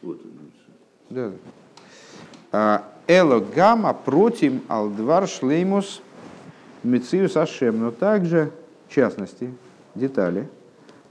Вот 0.00 0.20
Да. 1.10 1.32
А, 2.52 2.88
Эло 3.08 3.40
гамма 3.40 3.92
против 3.92 4.62
алдвар 4.68 5.26
шлеймус 5.26 6.00
мициус 6.84 7.36
ашем. 7.36 7.80
Но 7.80 7.90
также, 7.90 8.52
в 8.88 8.94
частности, 8.94 9.52
детали 9.94 10.48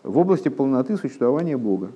в 0.03 0.17
области 0.17 0.47
полноты 0.47 0.97
существования 0.97 1.57
Бога. 1.57 1.91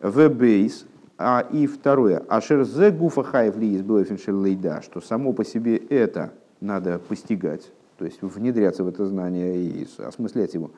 В 0.00 0.28
бейс, 0.28 0.86
а 1.18 1.46
и 1.52 1.66
второе, 1.66 2.24
ашерзе 2.28 2.90
гуфа 2.90 3.22
хайв 3.22 3.56
ли 3.56 3.74
из 3.74 4.28
лейда, 4.28 4.82
что 4.82 5.00
само 5.00 5.32
по 5.32 5.44
себе 5.44 5.76
это 5.76 6.32
надо 6.60 6.98
постигать, 6.98 7.70
то 8.00 8.06
есть 8.06 8.22
внедряться 8.22 8.82
в 8.82 8.88
это 8.88 9.04
знание 9.04 9.56
и 9.56 9.86
осмыслять 9.98 10.54
его. 10.54 10.70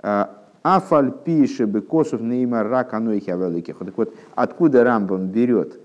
А, 0.00 0.42
Афаль 0.64 1.12
пише 1.24 1.68
бы 1.68 1.82
косов 1.82 2.20
нейма 2.20 2.64
рак 2.64 2.94
анойхи 2.94 3.30
великих. 3.30 3.78
Так 3.78 3.96
вот, 3.96 4.12
откуда 4.34 4.82
Рамбам 4.82 5.28
берет, 5.28 5.78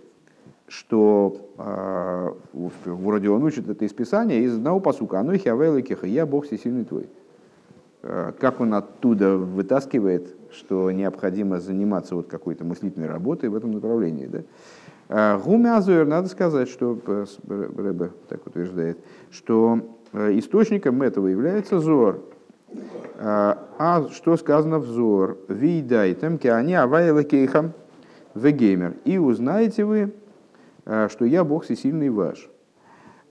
что 0.68 1.52
э, 1.60 2.32
вроде 2.86 3.30
он 3.30 3.44
учит 3.44 3.70
это 3.70 3.86
из 3.86 3.94
Писания, 3.94 4.40
из 4.40 4.56
одного 4.56 4.80
посука 4.80 5.20
анойхи 5.20 5.50
великих, 5.50 6.04
я 6.06 6.26
Бог 6.26 6.46
всесильный 6.48 6.86
твой. 6.86 7.08
Э, 8.02 8.32
как 8.40 8.62
он 8.62 8.74
оттуда 8.74 9.38
вытаскивает, 9.38 10.36
что 10.52 10.90
необходимо 10.90 11.60
заниматься 11.60 12.16
вот 12.16 12.28
какой-то 12.28 12.64
мыслительной 12.64 13.08
работой 13.08 13.50
в 13.50 13.56
этом 13.56 13.74
направлении. 13.74 14.26
Да? 14.26 14.42
Э, 15.10 15.40
Гуме 15.44 15.72
Азуэр, 15.72 16.06
надо 16.06 16.30
сказать, 16.30 16.70
что 16.70 16.98
Рэбе 17.48 18.12
так 18.28 18.46
утверждает, 18.46 19.00
что 19.32 19.80
э, 19.80 19.99
источником 20.14 21.02
этого 21.02 21.28
является 21.28 21.80
Зор, 21.80 22.22
а 23.22 24.08
что 24.12 24.38
сказано 24.38 24.80
взор? 24.80 25.38
Видайтем 25.48 26.38
киани 26.38 26.74
авайла 26.74 27.24
кейхам 27.24 27.74
вегеймер. 28.36 28.96
И 29.06 29.18
узнаете 29.18 29.86
вы, 29.86 30.14
э, 30.86 31.08
что 31.10 31.26
я 31.26 31.44
Бог 31.44 31.64
всесильный 31.64 32.10
ваш. 32.10 32.50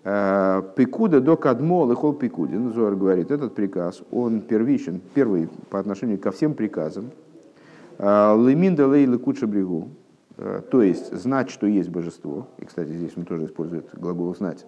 Э, 0.05 0.63
пикуда 0.77 1.21
до 1.21 1.37
кадмо 1.37 1.89
лихол 1.89 2.15
пикудин. 2.15 2.73
Зор 2.73 2.97
говорит, 2.97 3.31
этот 3.31 3.55
приказ, 3.55 4.03
он 4.11 4.41
первичен, 4.41 5.01
первый 5.15 5.49
по 5.71 5.79
отношению 5.79 6.19
ко 6.19 6.31
всем 6.31 6.55
приказам. 6.55 7.11
Э, 7.99 8.37
Леминда 8.37 8.87
лейла 8.87 9.19
куча 9.19 9.47
брегу. 9.47 9.89
То 10.71 10.83
есть 10.83 11.13
знать, 11.13 11.51
что 11.51 11.67
есть 11.67 11.89
божество. 11.89 12.47
И, 12.59 12.65
кстати, 12.65 12.91
здесь 12.91 13.11
он 13.17 13.25
тоже 13.25 13.47
использует 13.47 13.89
глагол 13.93 14.37
знать. 14.37 14.65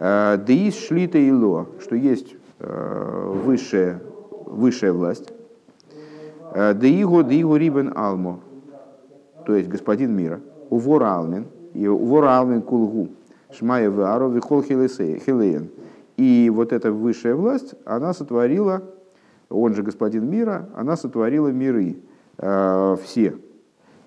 Деис 0.00 0.78
шлита 0.86 1.18
ило, 1.18 1.66
что 1.78 1.94
есть 1.94 2.34
высшая, 2.58 4.00
высшая 4.46 4.92
власть. 4.92 5.30
Деиго, 6.74 7.22
деиго 7.22 7.56
рибен 7.56 7.92
алмо, 7.94 8.40
то 9.46 9.54
есть 9.54 9.68
господин 9.68 10.16
мира. 10.16 10.40
Увора 10.70 11.16
алмин, 11.16 11.48
и 11.74 11.86
увора 11.86 12.38
алмин 12.38 12.62
кулгу. 12.62 13.08
Шмая 13.52 13.90
вару 13.90 14.30
вихол 14.30 14.62
хилеен. 14.62 15.70
И 16.16 16.50
вот 16.54 16.72
эта 16.72 16.92
высшая 16.92 17.34
власть, 17.34 17.74
она 17.84 18.12
сотворила, 18.12 18.82
он 19.48 19.74
же 19.74 19.82
господин 19.82 20.30
мира, 20.30 20.68
она 20.74 20.96
сотворила 20.96 21.48
миры, 21.48 21.96
э, 22.38 22.96
все, 23.02 23.36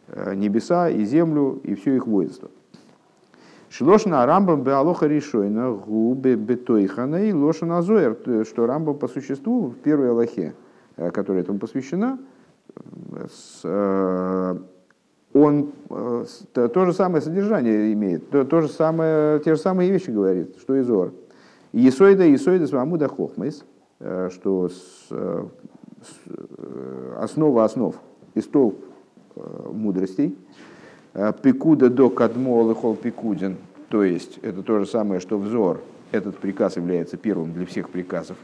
э, 0.08 0.36
небеса 0.36 0.90
и 0.90 1.04
землю, 1.06 1.60
и 1.64 1.76
все 1.76 1.96
их 1.96 2.08
воинство. 2.08 2.50
Шлошна 3.76 4.24
Рамбам 4.28 4.62
Беалоха 4.62 5.08
Ришойна 5.08 5.72
Губе 5.72 6.36
Бетойхана 6.36 7.24
и 7.26 7.34
Лошана 7.34 7.82
Зоер, 7.82 8.46
что 8.46 8.68
Рамбам 8.68 9.00
по 9.00 9.08
существу 9.08 9.70
в 9.70 9.78
первой 9.78 10.12
Аллахе, 10.12 10.54
э, 10.96 11.10
которая 11.10 11.42
этому 11.42 11.58
посвящена, 11.58 12.20
э, 13.64 14.56
он 15.34 15.72
э, 15.90 16.26
то 16.54 16.86
же 16.86 16.94
самое 16.94 17.24
содержание 17.24 17.92
имеет, 17.94 18.30
то, 18.30 18.46
то 18.46 18.62
же 18.62 18.68
самое, 18.68 19.40
те 19.40 19.56
же 19.56 19.62
самые 19.62 19.90
вещи 19.90 20.12
говорит, 20.12 20.56
что 20.60 20.76
и 20.76 20.82
Зор. 20.84 21.12
Есойда, 21.72 22.26
Есойда 22.26 22.68
с 22.68 22.72
Мамуда 22.72 23.08
Хохмайс, 23.08 23.66
что 24.30 24.70
с, 24.70 25.10
с, 25.10 25.34
основа 27.18 27.64
основ 27.64 27.96
и 28.36 28.42
столб 28.42 28.76
мудростей– 29.72 30.38
Э, 30.48 30.73
пикуда 31.42 31.90
до 31.90 32.10
кадмо 32.10 32.62
лыхол 32.64 32.96
пикудин, 32.96 33.58
то 33.90 34.04
есть 34.04 34.40
это 34.42 34.64
то 34.64 34.80
же 34.80 34.86
самое, 34.86 35.20
что 35.20 35.38
взор, 35.38 35.82
этот 36.12 36.38
приказ 36.38 36.78
является 36.78 37.18
первым 37.18 37.54
для 37.54 37.66
всех 37.66 37.90
приказов. 37.90 38.38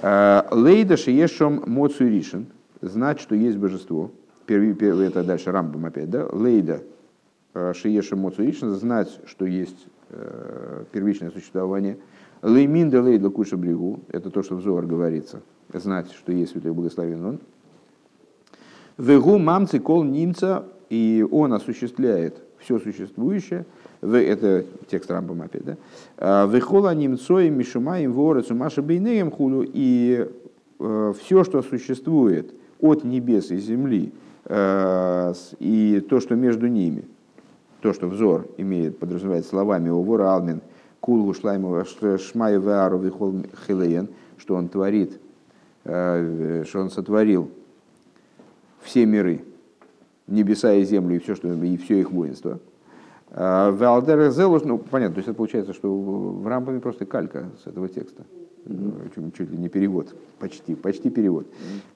Э, 0.00 0.42
Лейда 0.50 0.96
шиешом 0.96 1.64
моцу 1.66 2.06
ришин, 2.06 2.46
знать, 2.80 3.20
что 3.20 3.34
есть 3.34 3.58
божество. 3.58 4.10
Это 4.46 5.22
дальше 5.22 5.50
Рамбам 5.50 5.86
опять, 5.86 6.10
да? 6.10 6.26
Лейда 6.30 6.82
э, 7.54 7.72
шиешом 7.74 8.20
моцу 8.20 8.42
ришин, 8.42 8.70
знать, 8.70 9.08
что 9.26 9.46
есть 9.46 9.86
первичное 10.92 11.30
существование. 11.30 11.96
Лейминда 12.42 13.00
лейда 13.00 13.30
куша 13.30 13.56
брегу, 13.56 14.00
это 14.08 14.30
то, 14.30 14.42
что 14.42 14.56
взор 14.56 14.84
говорится, 14.84 15.42
знать, 15.72 16.12
что 16.12 16.32
есть 16.32 16.52
святой 16.52 16.72
благословен 16.72 17.24
он. 17.24 17.38
Вегу 18.98 19.38
мамцы 19.38 19.78
кол 19.78 20.02
немца 20.02 20.64
и 20.92 21.26
он 21.30 21.54
осуществляет 21.54 22.42
все 22.58 22.78
существующее, 22.78 23.64
это 24.02 24.66
текст 24.88 25.10
Рамбам 25.10 25.40
опять, 25.40 25.64
да? 25.64 25.76
«А, 26.18 26.46
Вехола 26.46 26.94
немцой 26.94 27.48
мишумаем 27.48 28.12
ворецу 28.12 28.54
маша 28.54 28.82
бейнеем 28.82 29.30
хулю, 29.30 29.64
и 29.66 30.28
э, 30.78 31.12
все, 31.18 31.44
что 31.44 31.62
существует 31.62 32.52
от 32.78 33.04
небес 33.04 33.50
и 33.50 33.56
земли, 33.56 34.12
э, 34.44 35.32
и 35.60 36.04
то, 36.10 36.20
что 36.20 36.34
между 36.34 36.66
ними, 36.66 37.06
то, 37.80 37.94
что 37.94 38.06
взор 38.06 38.46
имеет, 38.58 38.98
подразумевает 38.98 39.46
словами 39.46 39.88
Овора 39.88 40.34
Алмин, 40.34 40.60
Кулгу 41.00 41.32
Шлаймова 41.32 41.86
Шмай 42.18 42.58
Веару 42.58 42.98
Вихол 42.98 43.46
Хилеен, 43.66 44.08
что 44.36 44.56
он 44.56 44.68
творит, 44.68 45.18
э, 45.84 46.64
что 46.68 46.80
он 46.80 46.90
сотворил 46.90 47.48
все 48.82 49.06
миры, 49.06 49.40
небеса 50.32 50.72
и 50.74 50.84
землю, 50.84 51.16
и 51.16 51.18
все, 51.18 51.34
что, 51.34 51.52
и 51.52 51.76
все 51.76 52.00
их 52.00 52.10
воинство. 52.10 52.58
А, 53.30 53.70
Валдер 53.70 54.30
Зелуш, 54.30 54.62
ну 54.64 54.78
понятно, 54.78 55.14
то 55.14 55.18
есть 55.18 55.28
это 55.28 55.36
получается, 55.36 55.72
что 55.72 55.94
в 55.94 56.46
рампами 56.46 56.80
просто 56.80 57.06
калька 57.06 57.50
с 57.62 57.66
этого 57.66 57.88
текста. 57.88 58.24
Чуть, 59.14 59.34
чуть 59.34 59.50
ли 59.50 59.58
не 59.58 59.68
перевод, 59.68 60.14
почти, 60.38 60.74
почти 60.74 61.10
перевод. 61.10 61.46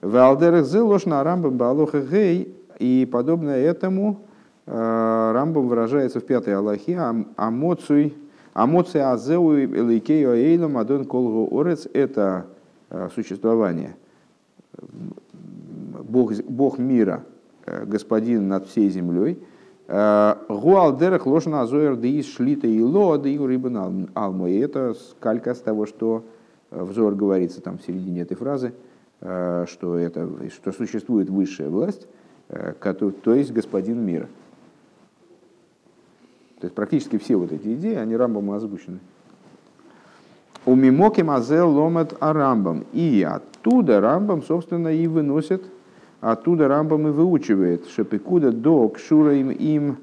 Валдер 0.03 0.62
Зелуш 0.62 1.07
на 1.07 1.22
рамбам 1.22 1.57
Балоха 1.57 2.01
Гей, 2.01 2.55
и 2.78 3.09
подобное 3.11 3.59
этому 3.59 4.20
а, 4.66 5.32
Рамбам 5.32 5.68
выражается 5.68 6.20
в 6.20 6.24
пятой 6.24 6.55
Аллахе, 6.55 6.99
амоций, 7.37 8.14
амоций 8.53 9.03
азеу 9.03 9.55
элейкею 9.55 10.34
эйлом 10.34 10.76
адон 10.76 11.05
колгу 11.05 11.49
орец, 11.59 11.87
это 11.93 12.47
а, 12.91 13.09
существование, 13.14 13.97
Бог, 16.03 16.34
Бог 16.45 16.78
мира– 16.78 17.24
господин 17.66 18.48
над 18.48 18.66
всей 18.66 18.88
землей. 18.90 19.38
Гуалдерах 19.88 21.26
ложна 21.26 21.62
азоер 21.62 21.96
да 21.96 22.08
из 22.08 22.26
шлита 22.26 22.66
и 22.66 22.82
ло 22.82 23.18
да 23.18 23.28
и 23.28 23.38
рыбан 23.38 24.08
алмо. 24.14 24.48
И 24.48 24.58
это 24.58 24.94
калька 25.20 25.54
с 25.54 25.60
того, 25.60 25.86
что 25.86 26.24
взор 26.70 27.14
говорится 27.14 27.60
там 27.60 27.78
в 27.78 27.82
середине 27.82 28.22
этой 28.22 28.36
фразы, 28.36 28.72
что, 29.20 29.96
это, 29.96 30.28
что 30.50 30.72
существует 30.72 31.30
высшая 31.30 31.68
власть, 31.68 32.06
то 32.48 33.34
есть 33.34 33.52
господин 33.52 34.04
мира. 34.04 34.28
То 36.60 36.66
есть 36.66 36.74
практически 36.74 37.18
все 37.18 37.36
вот 37.36 37.52
эти 37.52 37.74
идеи, 37.74 37.94
они 37.94 38.16
Рамбом 38.16 38.50
озвучены. 38.50 38.98
У 40.64 40.74
мимоки 40.74 41.20
мазел 41.20 41.70
ломат 41.70 42.16
арамбам. 42.18 42.86
И 42.92 43.22
оттуда 43.22 44.00
Рамбам, 44.00 44.42
собственно, 44.42 44.88
и 44.88 45.06
выносит, 45.06 45.62
оттуда 46.32 46.66
Рамбам 46.66 47.06
и 47.06 47.10
выучивает, 47.12 47.86
шепекуда 47.86 48.50
до 48.50 48.88
кшура 48.88 49.36
им 49.36 49.50
им 49.50 49.98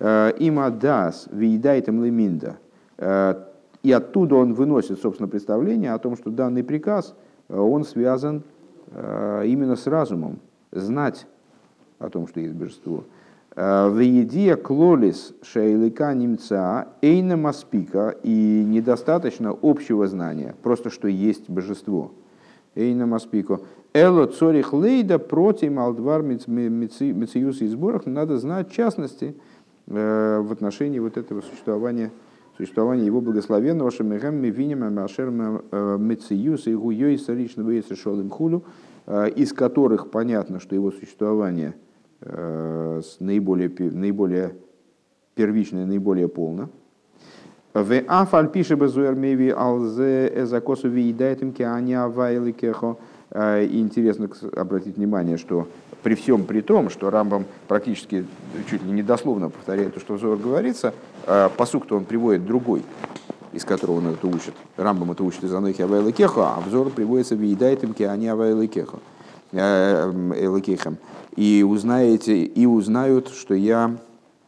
э, 0.00 0.32
им 0.40 0.58
адас 0.58 1.28
виедайтем 1.30 2.02
леминда. 2.02 2.58
Э, 2.98 3.34
и 3.84 3.92
оттуда 3.92 4.34
он 4.34 4.54
выносит, 4.54 5.00
собственно, 5.00 5.28
представление 5.28 5.92
о 5.92 5.98
том, 5.98 6.16
что 6.16 6.30
данный 6.30 6.64
приказ, 6.64 7.14
э, 7.48 7.56
он 7.56 7.84
связан 7.84 8.42
именно 8.92 9.76
с 9.76 9.86
разумом, 9.86 10.40
знать 10.72 11.28
о 12.00 12.10
том, 12.10 12.26
что 12.26 12.40
есть 12.40 12.54
божество. 12.54 13.04
В 13.54 14.00
едия 14.00 14.56
клолис 14.56 15.32
шейлика 15.42 16.12
немца 16.12 16.88
эйна 17.00 17.36
маспика 17.36 18.16
и 18.24 18.64
недостаточно 18.66 19.56
общего 19.62 20.08
знания, 20.08 20.56
просто 20.64 20.90
что 20.90 21.06
есть 21.06 21.48
божество. 21.48 22.10
Эйна 22.74 23.06
маспико. 23.06 23.60
Эло 23.92 24.26
цорих 24.26 24.72
лейда 24.72 25.18
против 25.18 25.76
алдвар 25.78 26.22
мециюс 26.22 27.60
и 27.60 27.66
сборах 27.66 28.06
надо 28.06 28.38
знать 28.38 28.70
частности 28.70 29.34
э, 29.86 30.40
в 30.40 30.52
отношении 30.52 30.98
вот 30.98 31.16
этого 31.16 31.40
существования 31.40 32.10
существования 32.56 33.06
его 33.06 33.20
благословенного 33.20 33.90
Шамихам 33.90 34.36
Мивиним 34.36 34.84
Амашер 34.84 35.30
Мециюс 35.30 36.66
и 36.66 36.74
Гуйой 36.74 37.18
Саричного 37.18 37.72
Шолым 37.96 38.30
Хулю, 38.30 38.64
э, 39.06 39.30
из 39.30 39.52
которых 39.52 40.10
понятно, 40.10 40.60
что 40.60 40.74
его 40.74 40.90
существование– 40.90 41.74
Э, 42.22 43.00
наиболее, 43.18 43.70
наиболее 43.78 44.54
первичное, 45.34 45.86
наиболее 45.86 46.28
полно. 46.28 46.68
В 47.72 48.02
афаль 48.08 48.50
пише 48.50 48.74
безуэрмеви 48.74 49.50
алзе 49.50 50.30
эзакосу 50.34 50.88
виедает 50.88 51.40
им 51.40 51.52
кеаня 51.52 52.08
вайликехо. 52.08 52.98
Э, 53.32 53.64
интересно 53.64 54.28
обратить 54.56 54.96
внимание, 54.96 55.38
что 55.38 55.68
при 56.02 56.14
всем 56.14 56.44
при 56.44 56.62
том, 56.62 56.90
что 56.90 57.10
Рамбам 57.10 57.44
практически 57.68 58.26
чуть 58.68 58.82
ли 58.82 58.90
не 58.90 59.02
дословно 59.02 59.50
повторяет 59.50 59.94
то, 59.94 60.00
что 60.00 60.14
в 60.14 60.20
Зор 60.20 60.36
говорится, 60.36 60.94
э, 61.26 61.48
посук-то 61.56 61.96
он 61.96 62.04
приводит 62.04 62.44
другой, 62.44 62.82
из 63.52 63.64
которого 63.64 63.98
он 63.98 64.08
это 64.08 64.26
учит. 64.26 64.54
Рамбам 64.76 65.12
это 65.12 65.22
учит 65.22 65.44
из 65.44 65.54
Анохи 65.54 65.82
Авайлыкехо, 65.82 66.56
а 66.56 66.60
взор 66.66 66.90
приводится 66.90 67.36
в 67.36 67.40
Еидайтем 67.40 67.94
Киани 67.94 68.26
Авайлыкехо. 68.26 68.98
Элыкехем 69.52 70.98
и 71.34 71.64
узнаете, 71.68 72.44
и 72.44 72.66
узнают, 72.66 73.30
что 73.30 73.54
я, 73.54 73.96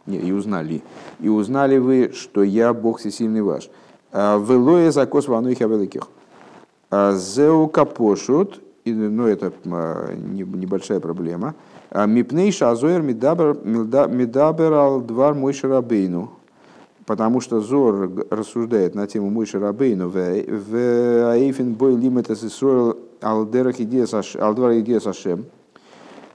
не, 0.07 0.19
и 0.19 0.31
узнали, 0.31 0.83
и 1.19 1.29
узнали 1.29 1.79
вы, 1.79 2.13
что 2.15 2.45
я 2.45 2.73
Бог 2.73 3.01
всесильный 3.01 3.43
ваш. 3.43 3.69
Велое 4.13 4.93
закос 4.93 5.27
вануих 5.27 5.61
авеликих. 5.61 6.09
А, 6.95 7.17
Зеу 7.17 7.69
капошут, 7.69 8.61
ну 8.85 9.27
это 9.27 9.53
а, 9.67 10.15
небольшая 10.15 11.01
проблема. 11.01 11.55
Мипнейша 11.95 12.71
азоер 12.71 13.03
мидабер 13.03 14.73
ал 14.73 15.01
двар 15.01 15.35
мой 15.35 15.53
шарабейну. 15.53 16.31
Потому 17.07 17.41
что 17.41 17.61
Зор 17.61 18.27
рассуждает 18.31 18.95
на 18.95 19.07
тему 19.07 19.29
Мой 19.29 19.45
Шарабейну 19.45 20.09
в 20.09 20.17
Аэйфен 20.17 21.75
Бой 21.75 21.97
Лимитас 21.97 22.45
Исруэл 22.45 22.97
Алдерах 23.21 23.81
Идея 23.81 24.07
Сашем. 24.07 25.47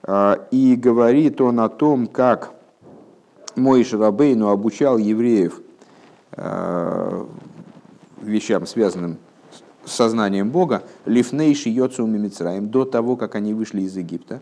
А, 0.03 0.39
и 0.51 0.75
говорит 0.75 1.41
он 1.41 1.59
о 1.59 1.69
том, 1.69 2.07
как 2.07 2.53
мой 3.55 3.83
Шарабейну 3.83 4.49
обучал 4.49 4.97
евреев 4.97 5.61
а, 6.33 7.25
вещам, 8.21 8.65
связанным 8.65 9.13
с 9.13 9.26
сознанием 9.91 10.49
Бога, 10.49 10.83
лифнейши 11.05 11.69
йоцу 11.69 12.05
мимицраем, 12.05 12.69
до 12.69 12.85
того, 12.85 13.15
как 13.15 13.35
они 13.35 13.53
вышли 13.53 13.81
из 13.81 13.95
Египта. 13.97 14.41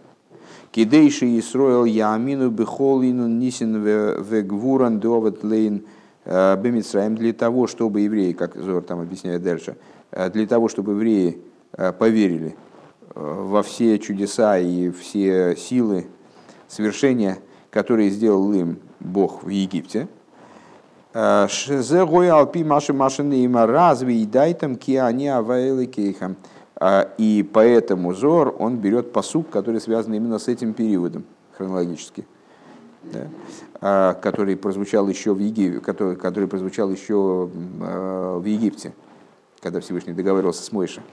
Кидейши 0.71 1.39
Исроил 1.39 1.85
Яамину 1.85 2.49
Бехолину 2.49 3.27
Нисин 3.27 3.81
Вегвуран 3.81 4.99
Доват 4.99 5.43
Лейн 5.43 5.83
а, 6.25 6.55
Бемицраем, 6.57 7.15
для 7.15 7.33
того, 7.33 7.67
чтобы 7.67 8.01
евреи, 8.01 8.33
как 8.33 8.57
Зор 8.57 8.83
там 8.83 8.99
объясняет 8.99 9.41
дальше, 9.43 9.77
для 10.33 10.47
того, 10.47 10.67
чтобы 10.67 10.93
евреи 10.93 11.39
поверили 11.99 12.55
во 13.13 13.63
все 13.63 13.97
чудеса 13.99 14.57
и 14.57 14.91
все 14.91 15.55
силы 15.55 16.07
свершения, 16.67 17.39
которые 17.69 18.09
сделал 18.09 18.51
им 18.53 18.79
Бог 18.99 19.43
в 19.43 19.49
Египте. 19.49 20.07
Шезе 21.15 22.01
алпи 22.01 22.63
маши 22.63 22.91
машины 22.91 23.45
има 23.45 23.65
разве 23.65 24.15
и 24.15 24.25
дай 24.25 24.53
там 24.53 24.75
киани 24.75 25.27
авайлы 25.27 25.85
кейхам. 25.85 26.35
И 27.17 27.49
поэтому 27.53 28.13
Зор, 28.13 28.53
он 28.59 28.75
берет 28.75 29.13
посук, 29.13 29.49
который 29.49 29.79
связан 29.79 30.13
именно 30.13 30.39
с 30.39 30.49
этим 30.49 30.73
периодом 30.73 31.23
хронологически, 31.57 32.25
да, 33.79 34.13
который 34.15 34.57
прозвучал 34.57 35.07
еще 35.07 35.33
в 35.33 35.39
Египте, 35.39 35.79
который, 35.79 36.17
который 36.17 36.49
прозвучал 36.49 36.89
еще 36.91 37.49
в 37.49 38.43
Египте, 38.43 38.91
когда 39.61 39.79
Всевышний 39.79 40.11
договаривался 40.11 40.63
с 40.63 40.71
Мойшей. 40.73 41.03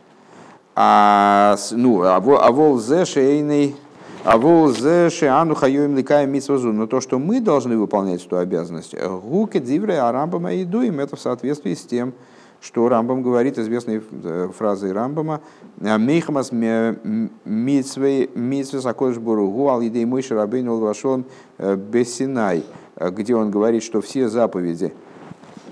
А, 0.75 1.57
ну, 1.71 2.03
а 2.03 2.19
вол 2.19 2.81
зе 2.81 3.05
шейный, 3.05 3.77
а 4.25 4.39
вол 4.39 4.69
зе 4.69 5.11
шеану 5.11 5.55
хайоим 5.55 5.97
ликаем 5.97 6.31
митсвазу. 6.31 6.73
Но 6.73 6.87
то, 6.87 7.01
что 7.01 7.19
мы 7.19 7.41
должны 7.41 7.77
выполнять 7.77 8.25
эту 8.25 8.39
обязанность, 8.39 8.95
гуке 8.95 9.61
дивре 9.61 9.99
а 9.99 10.13
рамбама 10.13 10.53
и 10.53 10.65
дуем, 10.65 11.01
это 11.01 11.17
в 11.17 11.21
соответствии 11.21 11.75
с 11.75 11.83
тем, 11.83 12.15
что 12.61 12.89
Рамбам 12.89 13.23
говорит, 13.23 13.59
известной 13.59 14.01
э, 14.23 14.49
фразой 14.57 14.93
Рамбама, 14.93 15.41
«Мейхамас 15.81 16.53
митсвей 16.53 18.31
митсвей 18.35 18.81
сакош 18.81 19.19
буругу 19.19 19.69
ал 19.69 19.83
идей 19.83 20.05
мой 20.05 20.23
шарабейн 20.23 20.71
вашон 20.71 21.25
э, 21.59 21.75
бесинай», 21.75 22.65
где 22.97 23.35
он 23.35 23.51
говорит, 23.51 23.83
что 23.83 24.01
все 24.01 24.29
заповеди, 24.29 24.93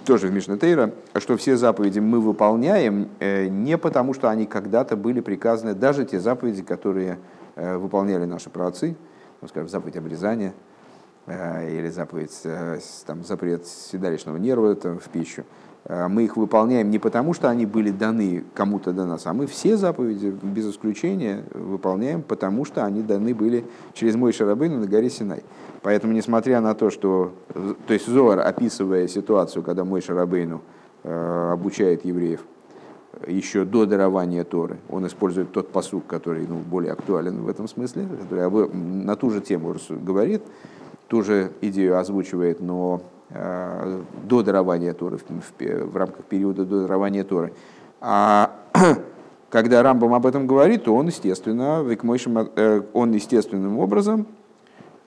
тоже 0.04 0.26
в 0.26 0.32
Мишнатейра, 0.32 0.92
что 1.18 1.36
все 1.36 1.56
заповеди 1.56 2.00
мы 2.00 2.18
выполняем 2.18 3.08
э, 3.20 3.46
не 3.46 3.78
потому, 3.78 4.12
что 4.12 4.28
они 4.28 4.46
когда-то 4.46 4.96
были 4.96 5.20
приказаны, 5.20 5.74
даже 5.74 6.04
те 6.04 6.18
заповеди, 6.18 6.62
которые 6.62 7.12
э, 7.12 7.39
выполняли 7.76 8.24
наши 8.24 8.50
праотцы, 8.50 8.96
ну, 9.40 9.48
скажем, 9.48 9.68
заповедь 9.68 9.96
обрезания 9.96 10.54
э, 11.26 11.78
или 11.78 11.88
заповедь, 11.88 12.36
там, 13.06 13.24
запрет 13.24 13.66
седалищного 13.66 14.36
нерва 14.36 14.74
там, 14.74 14.98
в 14.98 15.08
пищу, 15.08 15.44
мы 15.88 16.24
их 16.24 16.36
выполняем 16.36 16.90
не 16.90 16.98
потому, 16.98 17.32
что 17.32 17.48
они 17.48 17.64
были 17.64 17.90
даны 17.90 18.44
кому-то 18.54 18.92
до 18.92 19.06
нас, 19.06 19.26
а 19.26 19.32
мы 19.32 19.46
все 19.46 19.78
заповеди, 19.78 20.26
без 20.42 20.70
исключения, 20.70 21.42
выполняем, 21.54 22.22
потому 22.22 22.66
что 22.66 22.84
они 22.84 23.02
даны 23.02 23.34
были 23.34 23.64
через 23.94 24.14
мой 24.14 24.32
шарабын 24.32 24.78
на 24.78 24.86
горе 24.86 25.08
Синай. 25.08 25.42
Поэтому, 25.82 26.12
несмотря 26.12 26.60
на 26.60 26.74
то, 26.74 26.90
что... 26.90 27.32
То 27.86 27.94
есть 27.94 28.06
Зоар, 28.06 28.40
описывая 28.40 29.08
ситуацию, 29.08 29.62
когда 29.62 29.84
мой 29.84 30.02
Шарабейну 30.02 30.60
э, 31.02 31.50
обучает 31.52 32.04
евреев 32.04 32.40
еще 33.26 33.64
до 33.64 33.86
дарования 33.86 34.44
Торы, 34.44 34.78
он 34.88 35.06
использует 35.06 35.52
тот 35.52 35.68
посук, 35.70 36.06
который 36.06 36.46
ну, 36.46 36.58
более 36.58 36.92
актуален 36.92 37.42
в 37.42 37.48
этом 37.48 37.68
смысле, 37.68 38.06
который 38.20 38.68
на 38.72 39.16
ту 39.16 39.30
же 39.30 39.40
тему 39.40 39.74
говорит, 39.90 40.42
ту 41.08 41.22
же 41.22 41.52
идею 41.60 41.98
озвучивает, 41.98 42.60
но 42.60 43.02
э, 43.30 44.02
до 44.24 44.42
дарования 44.42 44.94
Торы, 44.94 45.18
в, 45.18 45.22
в, 45.22 45.90
в 45.92 45.96
рамках 45.96 46.24
периода 46.26 46.64
до 46.64 46.82
дарования 46.82 47.24
Торы. 47.24 47.52
А 48.00 48.52
когда 49.50 49.82
Рамбам 49.82 50.14
об 50.14 50.26
этом 50.26 50.46
говорит, 50.46 50.84
то 50.84 50.94
он, 50.94 51.06
естественно, 51.06 51.84
э, 51.84 52.82
он 52.92 53.12
естественным 53.12 53.78
образом 53.78 54.26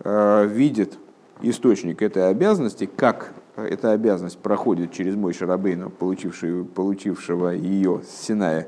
Э, 0.03 0.45
видит 0.45 0.97
источник 1.41 2.01
этой 2.01 2.29
обязанности, 2.29 2.89
как 2.93 3.33
эта 3.55 3.91
обязанность 3.91 4.39
проходит 4.39 4.91
через 4.91 5.15
мой 5.15 5.33
Шарабейну, 5.33 5.89
получившего, 5.89 6.63
получившего 6.63 7.49
ее 7.49 8.01
с 8.03 8.25
Синая, 8.25 8.67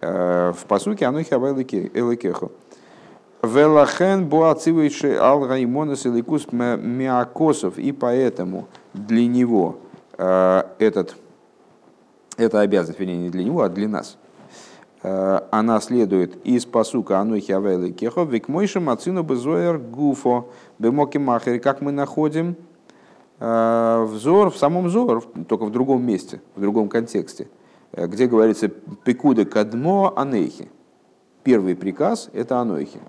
э, 0.00 0.52
в 0.56 0.64
посуке 0.66 1.06
Анухи 1.06 1.32
Элакеху. 1.32 2.52
Велахен 3.42 4.28
буацивайши 4.28 5.16
ал 5.16 5.46
раймонес 5.46 6.04
эликус 6.04 6.48
миакосов, 6.52 7.78
и 7.78 7.92
поэтому 7.92 8.68
для 8.92 9.26
него 9.26 9.78
э, 10.18 10.64
этот, 10.78 11.16
эта 12.36 12.60
обязанность, 12.60 13.00
вернее, 13.00 13.16
не 13.16 13.30
для 13.30 13.44
него, 13.44 13.62
а 13.62 13.68
для 13.68 13.88
нас, 13.88 14.18
она 15.02 15.80
следует 15.80 16.44
из 16.44 16.66
посука 16.66 17.20
Анухи 17.20 17.52
Авелы 17.52 17.90
Кехо, 17.90 18.24
Викмойша 18.24 18.80
Мацину 18.80 19.22
Безоер 19.22 19.78
Гуфо, 19.78 20.50
Бемоки 20.78 21.16
Махери, 21.16 21.56
как 21.56 21.80
мы 21.80 21.90
находим 21.90 22.56
взор 23.40 24.50
в 24.50 24.56
самом 24.56 24.90
зор, 24.90 25.24
только 25.48 25.64
в 25.64 25.70
другом 25.70 26.04
месте, 26.04 26.42
в 26.54 26.60
другом 26.60 26.88
контексте, 26.88 27.48
где 27.92 28.26
говорится 28.26 28.68
Пекуда 28.68 29.44
Кадмо 29.46 30.12
Анейхи. 30.14 30.68
Первый 31.42 31.74
приказ– 31.74 32.28
это 32.34 32.58
Анойхи. 32.58 33.00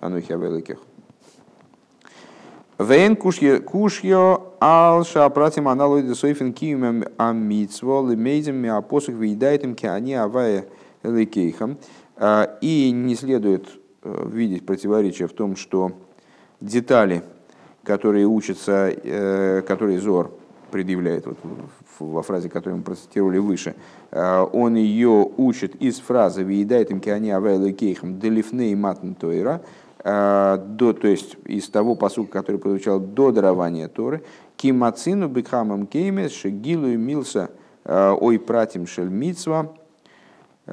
Анойхи 0.00 0.32
Авелы 0.32 0.60
Кехо. 0.60 0.82
Вейн 2.78 3.16
кушьё 3.16 4.52
алша 4.60 5.28
пратим 5.30 5.66
аналоиды 5.66 6.14
сойфен 6.14 6.52
киюмем 6.52 7.04
амитсво 7.16 8.08
лимейзем 8.08 8.54
миапосух 8.54 9.16
вейдайтем 9.16 9.74
киани 9.74 10.12
авая 10.12 10.66
лейкейхам. 11.02 11.78
А, 12.16 12.58
и 12.60 12.92
не 12.92 13.16
следует 13.16 13.68
э, 14.02 14.28
видеть 14.30 14.64
противоречия 14.64 15.26
в 15.26 15.32
том, 15.32 15.56
что 15.56 15.92
детали, 16.60 17.24
которые 17.88 18.26
учатся, 18.26 18.88
э, 18.90 19.62
которые 19.66 19.98
Зор 19.98 20.30
предъявляет 20.70 21.26
вот 21.26 21.38
во 21.98 22.22
фразе, 22.22 22.48
которую 22.48 22.78
мы 22.78 22.84
процитировали 22.84 23.38
выше, 23.38 23.74
э, 24.12 24.46
он 24.52 24.76
ее 24.76 25.28
учит 25.36 25.74
из 25.76 25.98
фразы 25.98 26.44
«Виедайтем 26.44 27.00
киани 27.00 27.30
авая 27.30 27.58
лейкейхам 27.58 28.20
делифней 28.20 28.74
матн 28.76 29.14
тойра», 29.14 29.60
Э, 30.04 30.58
до, 30.58 30.92
то 30.92 31.08
есть 31.08 31.36
из 31.44 31.68
того 31.68 31.94
посука, 31.96 32.32
который 32.32 32.58
получал 32.58 33.00
до 33.00 33.32
дарования 33.32 33.88
Торы, 33.88 34.22
кимацину 34.56 35.28
бекхамам 35.28 35.86
кеймес 35.86 36.32
шегилу 36.32 36.86
милса 36.96 37.50
э, 37.84 38.16
ой 38.18 38.38
пратим 38.38 38.86
шель 38.86 39.08
митсва 39.08 39.72
э, 40.66 40.72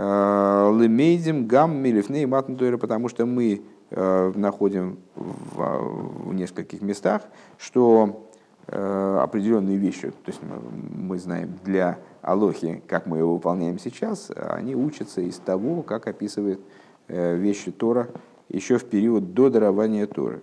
лемейдим 0.80 1.48
гам 1.48 1.76
милифней 1.76 2.26
матн 2.26 2.56
Торы, 2.56 2.78
потому 2.78 3.10
что 3.10 3.26
мы 3.26 3.64
находим 3.96 5.00
в, 5.16 6.30
в 6.30 6.34
нескольких 6.34 6.82
местах, 6.82 7.22
что 7.58 8.30
определенные 8.68 9.78
вещи, 9.78 10.10
то 10.10 10.32
есть 10.32 10.42
мы 10.42 11.18
знаем 11.20 11.58
для 11.64 12.00
Алохи, 12.22 12.82
как 12.88 13.06
мы 13.06 13.20
его 13.20 13.36
выполняем 13.36 13.80
сейчас, 13.80 14.32
они 14.36 14.76
учатся 14.76 15.22
из 15.22 15.38
того, 15.38 15.84
как 15.84 16.08
описывает 16.08 16.60
вещи 17.08 17.72
Тора 17.72 18.10
еще 18.50 18.78
в 18.78 18.86
период 18.86 19.34
до 19.34 19.50
дарования 19.50 20.08
Торы. 20.08 20.42